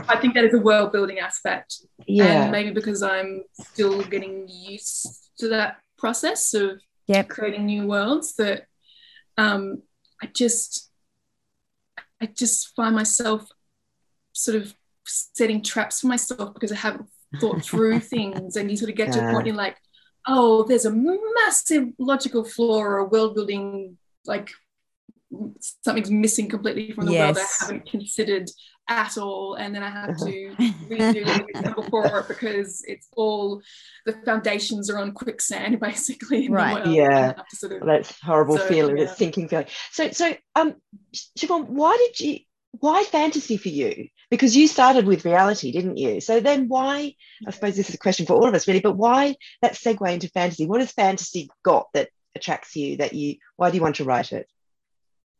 I 0.07 0.15
think 0.15 0.33
that 0.35 0.45
is 0.45 0.53
a 0.53 0.59
world 0.59 0.91
building 0.93 1.19
aspect. 1.19 1.81
Yeah. 2.07 2.43
And 2.43 2.51
maybe 2.51 2.71
because 2.71 3.03
I'm 3.03 3.43
still 3.53 4.01
getting 4.03 4.47
used 4.47 5.31
to 5.39 5.49
that 5.49 5.77
process 5.97 6.53
of 6.53 6.79
Yep. 7.09 7.27
creating 7.29 7.65
new 7.65 7.87
worlds 7.87 8.35
that 8.35 8.67
um, 9.35 9.81
I 10.21 10.27
just 10.27 10.91
I 12.21 12.27
just 12.27 12.75
find 12.75 12.95
myself 12.95 13.49
sort 14.31 14.57
of 14.57 14.75
setting 15.09 15.61
traps 15.63 16.01
for 16.01 16.07
myself 16.07 16.53
because 16.53 16.71
I 16.71 16.75
haven't 16.75 17.07
thought 17.39 17.63
through 17.65 17.99
things 17.99 18.55
and 18.55 18.69
you 18.69 18.77
sort 18.77 18.89
of 18.91 18.95
get 18.97 19.11
to 19.13 19.19
a 19.19 19.31
point 19.31 19.45
Yeah. 19.45 19.53
you're 19.53 19.57
like, 19.57 19.77
oh, 20.27 20.63
there's 20.63 20.85
a 20.85 20.91
massive 20.91 21.89
logical 21.97 22.43
flaw 22.43 22.79
or 22.79 22.97
a 22.97 23.05
world 23.05 23.35
building 23.35 23.97
like 24.25 24.49
something's 25.83 26.09
missing 26.11 26.49
completely 26.49 26.91
from 26.91 27.05
the 27.05 27.13
world 27.13 27.37
I 27.37 27.45
haven't 27.61 27.89
considered 27.89 28.49
at 28.89 29.15
all 29.19 29.53
and 29.53 29.75
then 29.75 29.83
I 29.83 29.89
have 29.91 30.17
to 30.17 30.55
redo 30.89 31.27
an 31.27 31.45
example 31.47 31.83
for 31.83 32.19
it 32.19 32.27
because 32.27 32.83
it's 32.87 33.07
all 33.15 33.61
the 34.07 34.13
foundations 34.25 34.89
are 34.89 34.97
on 34.97 35.11
quicksand 35.11 35.79
basically 35.81 36.47
in 36.47 36.51
Right. 36.51 36.85
Yeah. 36.87 37.03
And 37.05 37.15
I 37.33 37.37
have 37.37 37.47
to 37.47 37.55
sort 37.55 37.73
of 37.73 37.81
Well, 37.81 37.97
that's 37.97 38.19
horrible 38.21 38.57
So, 38.57 38.65
feeling, 38.65 38.97
yeah. 38.97 39.05
that 39.05 39.17
sinking 39.17 39.47
feeling. 39.49 39.67
So, 39.91 40.09
so, 40.09 40.33
um, 40.55 40.73
Shivaun, 41.37 41.67
why 41.67 41.95
did 41.97 42.19
you, 42.19 42.39
why 42.79 43.03
fantasy 43.03 43.57
for 43.57 43.69
you? 43.69 44.07
Because 44.29 44.55
you 44.55 44.67
started 44.67 45.05
with 45.05 45.25
reality, 45.25 45.71
didn't 45.71 45.97
you? 45.97 46.21
So 46.21 46.39
then 46.39 46.67
why, 46.67 47.15
I 47.47 47.51
suppose 47.51 47.75
this 47.75 47.89
is 47.89 47.95
a 47.95 47.99
question 47.99 48.25
for 48.27 48.33
all 48.33 48.47
of 48.47 48.53
us 48.53 48.67
really, 48.67 48.79
but 48.79 48.95
why 48.95 49.35
that 49.61 49.73
segue 49.73 50.13
into 50.13 50.29
fantasy? 50.29 50.67
What 50.67 50.81
has 50.81 50.91
fantasy 50.91 51.49
got 51.63 51.87
that 51.93 52.09
attracts 52.35 52.75
you 52.75 52.97
that 52.97 53.13
you, 53.13 53.37
why 53.57 53.71
do 53.71 53.77
you 53.77 53.81
want 53.81 53.95
to 53.95 54.03
write 54.03 54.31
it? 54.31 54.47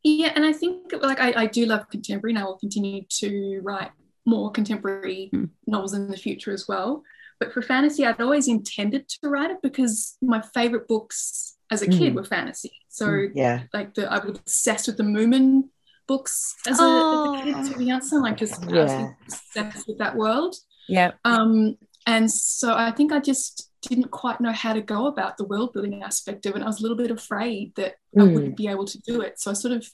Yeah, 0.02 0.32
and 0.36 0.44
I 0.46 0.54
think 0.54 0.94
like 1.02 1.20
I, 1.20 1.44
I 1.44 1.46
do 1.46 1.66
love 1.66 1.90
contemporary, 1.90 2.32
and 2.34 2.40
I 2.40 2.46
will 2.46 2.58
continue 2.58 3.04
to 3.20 3.60
write 3.64 3.92
more 4.26 4.50
contemporary 4.52 5.30
Mm. 5.34 5.50
novels 5.68 5.94
in 5.94 6.10
the 6.10 6.18
future 6.18 6.52
as 6.52 6.68
well. 6.68 7.04
But 7.40 7.54
for 7.54 7.62
fantasy, 7.62 8.06
I'd 8.06 8.20
always 8.22 8.48
intended 8.48 9.08
to 9.10 9.30
write 9.30 9.52
it 9.52 9.62
because 9.62 10.18
my 10.22 10.42
favorite 10.42 10.88
books 10.88 11.58
as 11.72 11.82
a 11.82 11.88
kid 11.88 12.14
Mm. 12.14 12.16
were 12.16 12.24
fantasy. 12.24 12.72
So 12.90 13.08
Mm, 13.08 13.32
yeah. 13.36 13.64
like 13.74 13.94
the 13.94 14.12
I 14.12 14.18
was 14.26 14.38
obsessed 14.40 14.88
with 14.88 14.98
the 14.98 15.04
Moomin 15.04 15.70
books 16.10 16.56
as 16.68 16.80
a, 16.80 16.84
Oh. 16.84 17.36
as 17.36 17.42
a 17.42 17.44
kid 17.46 17.72
to 17.74 17.78
be 17.80 17.92
honest, 17.92 18.14
like 18.14 18.38
just 18.38 18.56
Yeah. 18.68 18.82
absolutely 18.82 19.16
obsessed 19.28 19.88
with 19.88 19.98
that 20.00 20.16
world. 20.16 20.56
Yeah. 20.90 21.12
Um, 21.24 21.78
and 22.08 22.30
so 22.32 22.74
I 22.74 22.92
think 22.92 23.14
I 23.14 23.20
just 23.20 23.70
didn't 23.88 24.10
quite 24.12 24.42
know 24.42 24.52
how 24.64 24.74
to 24.74 24.82
go 24.82 25.06
about 25.06 25.38
the 25.38 25.46
world 25.46 25.70
building 25.74 26.02
aspect 26.04 26.46
of 26.48 26.56
it. 26.56 26.62
I 26.64 26.66
was 26.66 26.80
a 26.80 26.82
little 26.82 26.98
bit 26.98 27.12
afraid 27.12 27.74
that 27.76 27.94
I 28.18 28.22
Mm. 28.22 28.34
wouldn't 28.34 28.58
be 28.58 28.68
able 28.68 28.86
to 28.94 28.98
do 29.12 29.22
it. 29.22 29.40
So 29.40 29.52
I 29.52 29.54
sort 29.54 29.74
of 29.78 29.88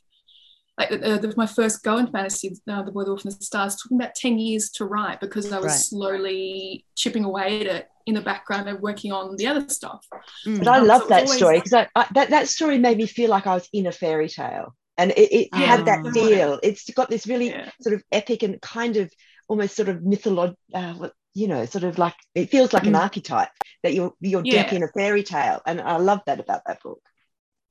like 0.78 0.91
uh, 0.91 0.97
that 1.19 1.25
was 1.25 1.38
my 1.38 1.45
first 1.60 1.84
go 1.84 1.97
in 1.97 2.08
fantasy, 2.08 2.47
uh, 2.69 2.82
The 2.84 2.91
Boy, 2.91 3.04
the 3.06 3.12
Wolf, 3.12 3.23
and 3.23 3.32
the 3.34 3.43
Stars. 3.51 3.75
It 3.75 3.80
took 3.82 3.91
me 3.93 4.04
about 4.04 4.15
10 4.15 4.38
years 4.39 4.69
to 4.71 4.84
write 4.86 5.19
because 5.21 5.45
I 5.54 5.58
was 5.60 5.67
Right. 5.71 5.80
slowly 5.91 6.86
chipping 6.95 7.23
away 7.23 7.62
at 7.62 7.67
it 7.78 7.88
in 8.08 8.13
the 8.15 8.21
background 8.21 8.67
and 8.67 8.82
working 8.82 9.12
on 9.13 9.38
the 9.38 9.47
other 9.47 9.65
stuff. 9.69 10.06
Mm. 10.45 10.60
But 10.60 10.67
I 10.67 10.80
Um, 10.80 10.88
love 10.88 11.04
so 11.04 11.08
that 11.10 11.23
always- 11.23 11.38
story 11.38 11.58
because 11.60 11.73
I, 11.73 11.88
I, 11.95 12.08
that, 12.15 12.30
that 12.32 12.47
story 12.49 12.78
made 12.78 12.97
me 12.97 13.06
feel 13.06 13.30
like 13.30 13.47
I 13.47 13.54
was 13.56 13.69
in 13.71 13.88
a 13.88 13.91
fairy 13.93 14.28
tale. 14.28 14.75
And 14.97 15.12
it, 15.12 15.31
it 15.31 15.53
had 15.53 15.86
that 15.86 16.05
Yeah. 16.05 16.12
feel. 16.12 16.60
It's 16.63 16.89
got 16.91 17.10
this 17.10 17.27
really 17.27 17.49
Yeah. 17.49 17.69
sort 17.81 17.95
of 17.95 18.03
epic 18.12 18.43
and 18.43 18.62
kind 18.62 18.95
of 18.97 19.12
almost 19.47 19.75
sort 19.75 19.89
of 19.89 20.03
mythological. 20.03 20.58
Uh, 20.73 21.10
you 21.34 21.49
know, 21.49 21.65
sort 21.65 21.84
of 21.84 21.97
like 21.97 22.15
it 22.34 22.49
feels 22.49 22.71
like 22.71 22.86
an 22.86 22.93
Mm. 22.93 23.01
archetype 23.01 23.49
that 23.84 23.93
you're 23.93 24.13
you're 24.21 24.41
Yeah. 24.45 24.63
deep 24.63 24.73
in 24.73 24.84
a 24.84 24.88
fairy 24.88 25.21
tale, 25.23 25.62
and 25.65 25.81
I 25.81 25.97
love 25.97 26.21
that 26.27 26.39
about 26.39 26.62
that 26.65 26.81
book. 26.81 27.01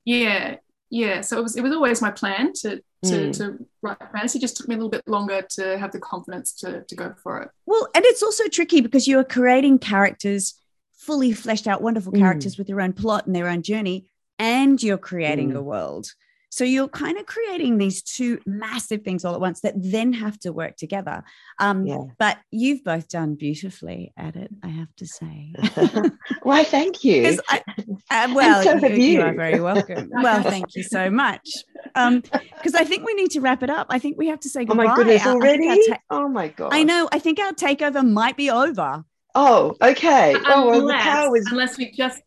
Yeah, 0.05 0.57
yeah. 0.91 1.21
So 1.21 1.39
it 1.39 1.41
was 1.43 1.55
it 1.55 1.63
was 1.63 1.73
always 1.73 2.01
my 2.01 2.11
plan 2.11 2.53
to 2.61 2.81
to, 3.03 3.11
Mm. 3.11 3.37
to 3.37 3.65
write 3.81 3.97
fantasy. 4.11 4.39
It 4.39 4.41
just 4.41 4.57
took 4.57 4.67
me 4.67 4.75
a 4.75 4.77
little 4.77 4.89
bit 4.89 5.07
longer 5.07 5.41
to 5.57 5.77
have 5.77 5.91
the 5.91 5.99
confidence 5.99 6.53
to 6.61 6.83
to 6.87 6.95
go 6.95 7.15
for 7.23 7.41
it. 7.41 7.49
Well, 7.65 7.87
and 7.95 8.05
it's 8.05 8.21
also 8.23 8.47
tricky 8.47 8.81
because 8.81 9.07
you 9.07 9.17
are 9.19 9.23
creating 9.23 9.79
characters, 9.79 10.59
fully 10.97 11.31
fleshed 11.31 11.67
out, 11.67 11.81
wonderful 11.81 12.13
Mm. 12.13 12.19
characters 12.19 12.57
with 12.59 12.67
their 12.67 12.81
own 12.81 12.93
plot 12.93 13.25
and 13.25 13.35
their 13.35 13.47
own 13.47 13.63
journey, 13.63 14.09
and 14.37 14.81
you're 14.81 14.97
creating 14.99 15.51
Mm. 15.51 15.57
a 15.57 15.61
world. 15.63 16.13
So 16.55 16.63
you're 16.63 16.87
kind 16.87 17.17
of 17.17 17.25
creating 17.25 17.77
these 17.79 18.01
two 18.01 18.39
massive 18.45 19.01
things 19.01 19.25
all 19.25 19.33
at 19.33 19.41
once 19.41 19.59
that 19.59 19.73
then 19.75 20.13
have 20.13 20.39
to 20.39 20.53
work 20.53 20.77
together. 20.77 21.21
Um, 21.59 21.85
Yeah. 21.85 21.97
But 22.17 22.37
you've 22.49 22.81
both 22.81 23.09
done 23.09 23.35
beautifully 23.35 24.13
at 24.15 24.37
it, 24.37 24.49
I 24.63 24.67
have 24.69 24.87
to 24.95 25.05
say. 25.05 25.53
Why? 26.43 26.63
Thank 26.63 27.03
you. 27.03 27.23
'Cause 27.23 27.41
I- 27.49 27.61
uh, 28.09 28.31
well, 28.33 28.63
so 28.63 28.73
you, 28.75 28.79
have 28.79 28.97
you 28.97 29.21
are 29.21 29.33
very 29.33 29.59
welcome. 29.59 30.09
well, 30.13 30.43
thank 30.43 30.77
you 30.77 30.83
so 30.83 31.09
much. 31.09 31.45
Because 31.83 32.73
I 32.73 32.85
think 32.85 33.05
we 33.05 33.13
need 33.15 33.31
to 33.31 33.41
wrap 33.41 33.61
it 33.61 33.69
up. 33.69 33.87
I 33.89 33.99
think 33.99 34.17
we 34.17 34.27
have 34.27 34.39
to 34.39 34.49
say 34.49 34.63
goodbye. 34.63 34.85
Oh 34.85 34.87
my 34.87 34.95
goodness! 34.95 35.25
I- 35.25 35.31
I 35.31 35.33
Already? 35.33 35.67
our 35.67 35.75
ta- 35.89 35.99
oh 36.09 36.29
my 36.29 36.47
god! 36.47 36.69
I 36.73 36.83
know. 36.83 37.09
I 37.11 37.19
think 37.19 37.37
our 37.39 37.51
takeover 37.51 38.09
might 38.09 38.37
be 38.37 38.49
over. 38.49 39.03
Oh, 39.35 39.75
okay. 39.81 40.33
Oh, 40.47 40.67
well, 40.67 40.71
the 40.71 40.79
unless, 40.85 41.03
power 41.03 41.29
was. 41.31 41.45
unless 41.51 41.77
we 41.77 41.91
just 41.91 42.21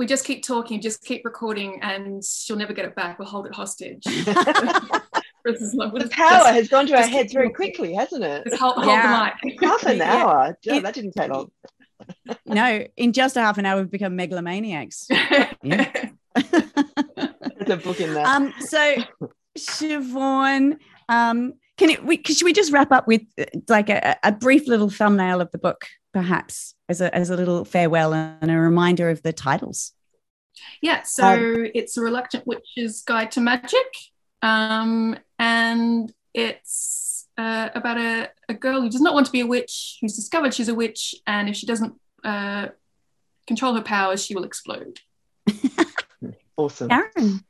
we 0.00 0.06
just 0.06 0.24
keep 0.24 0.42
talking, 0.42 0.80
just 0.80 1.04
keep 1.04 1.26
recording, 1.26 1.78
and 1.82 2.24
she'll 2.24 2.56
never 2.56 2.72
get 2.72 2.86
it 2.86 2.94
back. 2.96 3.18
We'll 3.18 3.28
hold 3.28 3.46
it 3.46 3.52
hostage. 3.54 4.02
This 5.42 5.62
is 5.62 5.72
like- 5.74 5.90
we'll 5.92 6.02
The 6.02 6.08
power 6.10 6.30
just- 6.30 6.52
has 6.54 6.68
gone 6.68 6.86
to 6.88 6.96
our 6.96 7.06
heads 7.06 7.32
very 7.32 7.48
quickly, 7.50 7.94
hasn't 7.94 8.22
it? 8.24 8.44
just 8.44 8.60
hold, 8.60 8.74
hold 8.76 8.88
Yeah. 8.88 9.30
the 9.42 9.48
mic. 9.50 9.60
Half 9.62 9.82
an 9.84 10.02
hour. 10.02 10.56
Yeah, 10.62 10.76
It- 10.76 10.82
that 10.82 10.92
didn't 10.94 11.12
take 11.12 11.30
long. 11.30 11.50
No, 12.46 12.86
in 12.98 13.12
just 13.14 13.36
a 13.38 13.40
half 13.40 13.56
an 13.58 13.64
hour, 13.66 13.80
we've 13.80 13.90
become 13.90 14.16
megalomaniacs. 14.16 15.06
Yeah. 15.62 15.90
There's 16.34 17.70
a 17.70 17.76
book 17.76 18.00
in 18.00 18.12
there. 18.14 18.26
um, 18.26 18.52
so, 18.60 18.96
Shivaun, 19.58 20.76
um, 21.08 21.54
can 21.78 21.90
it? 21.90 22.04
We, 22.04 22.16
can- 22.18 22.34
should 22.34 22.44
we 22.44 22.52
just 22.52 22.72
wrap 22.72 22.92
up 22.92 23.06
with 23.06 23.22
uh, 23.38 23.44
like 23.68 23.88
a, 23.90 24.16
a 24.22 24.32
brief 24.32 24.66
little 24.68 24.90
thumbnail 24.90 25.40
of 25.40 25.50
the 25.52 25.58
book, 25.58 25.86
perhaps, 26.12 26.74
as 26.90 27.00
a 27.00 27.14
as 27.14 27.30
a 27.30 27.36
little 27.36 27.64
farewell 27.64 28.12
and 28.12 28.50
a 28.50 28.58
reminder 28.58 29.08
of 29.08 29.22
the 29.22 29.32
titles? 29.32 29.92
Yeah, 30.82 31.02
so 31.04 31.54
it's 31.74 31.96
a 31.96 32.02
reluctant 32.02 32.46
witch's 32.46 33.02
guide 33.02 33.30
to 33.32 33.40
magic, 33.40 33.86
um, 34.42 35.16
and 35.38 36.12
it's 36.34 37.28
uh, 37.38 37.70
about 37.74 37.98
a, 37.98 38.30
a 38.48 38.54
girl 38.54 38.82
who 38.82 38.90
does 38.90 39.00
not 39.00 39.14
want 39.14 39.26
to 39.26 39.32
be 39.32 39.40
a 39.40 39.46
witch, 39.46 39.98
who's 40.00 40.16
discovered 40.16 40.52
she's 40.52 40.68
a 40.68 40.74
witch, 40.74 41.14
and 41.26 41.48
if 41.48 41.56
she 41.56 41.66
doesn't 41.66 41.94
uh, 42.24 42.66
control 43.46 43.74
her 43.74 43.82
powers, 43.82 44.24
she 44.24 44.34
will 44.34 44.44
explode. 44.44 44.98
awesome. 46.56 46.88
Karen, 46.88 47.44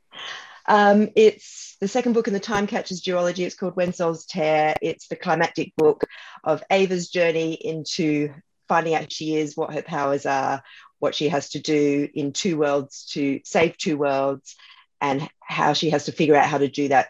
Um, 0.67 1.09
it's 1.15 1.75
the 1.81 1.87
second 1.87 2.13
book 2.13 2.27
in 2.27 2.33
the 2.33 2.39
Time 2.39 2.67
Catchers 2.67 3.01
duology. 3.01 3.45
It's 3.45 3.55
called 3.55 3.75
When 3.75 3.91
Souls 3.91 4.25
Tear. 4.25 4.75
It's 4.81 5.07
the 5.07 5.15
climactic 5.15 5.73
book 5.75 6.03
of 6.43 6.63
Ava's 6.69 7.09
journey 7.09 7.53
into 7.53 8.31
finding 8.73 8.95
out 8.95 9.01
who 9.01 9.07
she 9.09 9.35
is, 9.35 9.57
what 9.57 9.73
her 9.73 9.81
powers 9.81 10.25
are, 10.25 10.63
what 10.99 11.13
she 11.13 11.27
has 11.27 11.49
to 11.49 11.59
do 11.59 12.07
in 12.13 12.31
two 12.31 12.55
worlds 12.57 12.93
to 13.13 13.41
save 13.43 13.75
two 13.75 13.97
worlds, 13.97 14.55
and 15.01 15.27
how 15.41 15.73
she 15.73 15.89
has 15.89 16.05
to 16.05 16.13
figure 16.13 16.37
out 16.39 16.47
how 16.47 16.57
to 16.57 16.69
do 16.69 16.87
that 16.87 17.09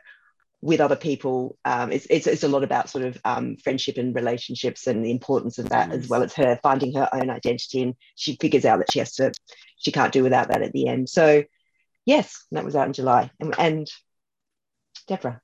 with 0.62 0.82
other 0.82 0.95
people. 0.95 1.58
Um, 1.63 1.91
it's, 1.91 2.08
it's, 2.10 2.26
it's 2.26 2.43
a 2.43 2.47
lot 2.47 2.63
about 2.63 2.89
sort 2.89 3.06
of 3.06 3.19
um, 3.26 3.58
friendship 3.58 3.97
and 3.97 4.15
relationships 4.15 4.88
and 4.88 5.06
the 5.06 5.12
importance 5.12 5.60
of 5.60 5.69
that, 5.69 5.91
as 5.91 6.08
well 6.10 6.24
as 6.24 6.34
her 6.34 6.60
finding 6.63 6.93
her 6.95 7.10
own 7.13 7.30
identity. 7.30 7.84
And 7.84 7.95
she 8.15 8.38
figures 8.41 8.65
out 8.65 8.80
that 8.80 8.91
she 8.91 9.00
has 9.00 9.13
to, 9.15 9.32
she 9.78 9.91
can't 9.91 10.13
do 10.13 10.24
without 10.24 10.47
that 10.47 10.63
at 10.63 10.74
the 10.74 10.88
end. 10.88 11.10
So, 11.10 11.43
yes, 12.06 12.43
that 12.52 12.65
was 12.65 12.76
out 12.76 12.88
in 12.88 12.93
July. 12.93 13.30
And, 13.39 13.54
and 13.60 13.88
Deborah. 15.08 15.41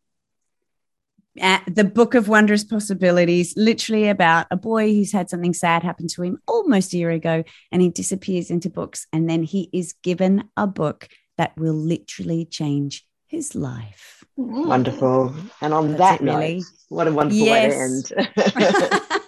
Uh, 1.42 1.60
the 1.68 1.84
Book 1.84 2.16
of 2.16 2.28
Wondrous 2.28 2.64
Possibilities, 2.64 3.54
literally 3.56 4.08
about 4.10 4.48
a 4.52 4.56
boy 4.58 4.94
who's 4.94 5.12
had 5.12 5.30
something 5.30 5.54
sad 5.54 5.84
happen 5.84 6.08
to 6.10 6.24
him 6.24 6.40
almost 6.48 6.94
a 6.94 6.98
year 6.98 7.12
ago, 7.12 7.44
and 7.72 7.82
he 7.82 7.90
disappears 7.90 8.50
into 8.50 8.70
books, 8.70 9.06
and 9.14 9.30
then 9.30 9.44
he 9.44 9.70
is 9.74 9.94
given 10.04 10.46
a 10.58 10.66
book 10.68 11.08
that 11.38 11.56
will 11.58 11.74
literally 11.76 12.46
change 12.46 13.06
his 13.28 13.54
life. 13.56 14.24
Wonderful. 14.38 15.34
And 15.62 15.74
on 15.74 15.96
That's 15.96 16.20
that 16.20 16.22
it, 16.22 16.26
really. 16.26 16.62
what 16.90 17.08
a 17.08 17.12
wonderful 17.12 17.46
way 17.46 17.68
to 17.68 17.68
Yes. 17.68 18.12
end. 18.12 18.28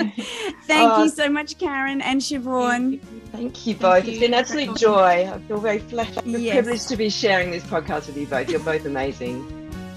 Thank 0.64 0.92
Oh. 0.92 1.02
you 1.04 1.10
so 1.10 1.28
much, 1.28 1.58
Karen 1.58 2.00
and 2.00 2.20
Shivaun. 2.20 3.00
Thank 3.32 3.66
you 3.66 3.74
both. 3.74 4.04
It's 4.04 4.14
you. 4.14 4.20
been 4.20 4.34
an 4.34 4.40
absolute 4.40 4.76
joy. 4.76 5.30
I 5.32 5.38
feel 5.48 5.58
very 5.58 5.78
flat, 5.80 6.08
Yes. 6.26 6.52
privileged 6.54 6.88
to 6.88 6.96
be 6.96 7.10
sharing 7.10 7.50
this 7.50 7.64
podcast 7.64 8.06
with 8.06 8.16
you 8.16 8.26
both. 8.26 8.48
You're 8.48 8.60
both 8.60 8.86
amazing. 8.86 9.44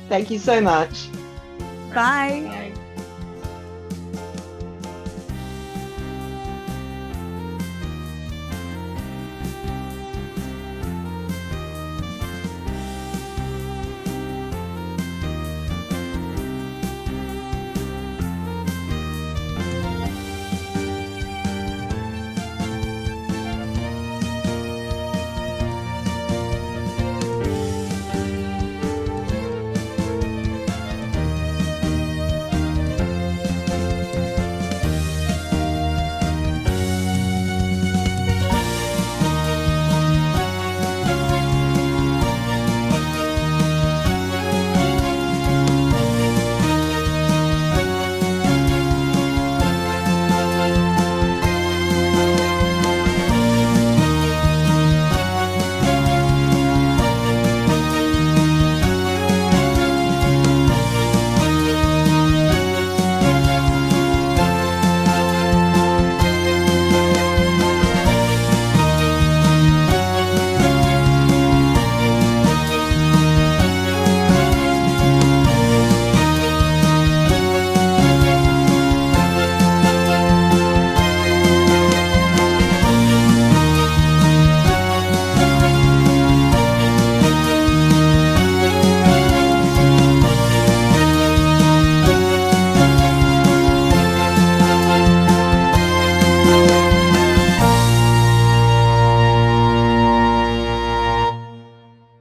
Thank 0.10 0.32
you 0.32 0.40
so 0.40 0.60
much. 0.60 1.08
Bye. 1.94 2.42
Bye. 2.74 2.83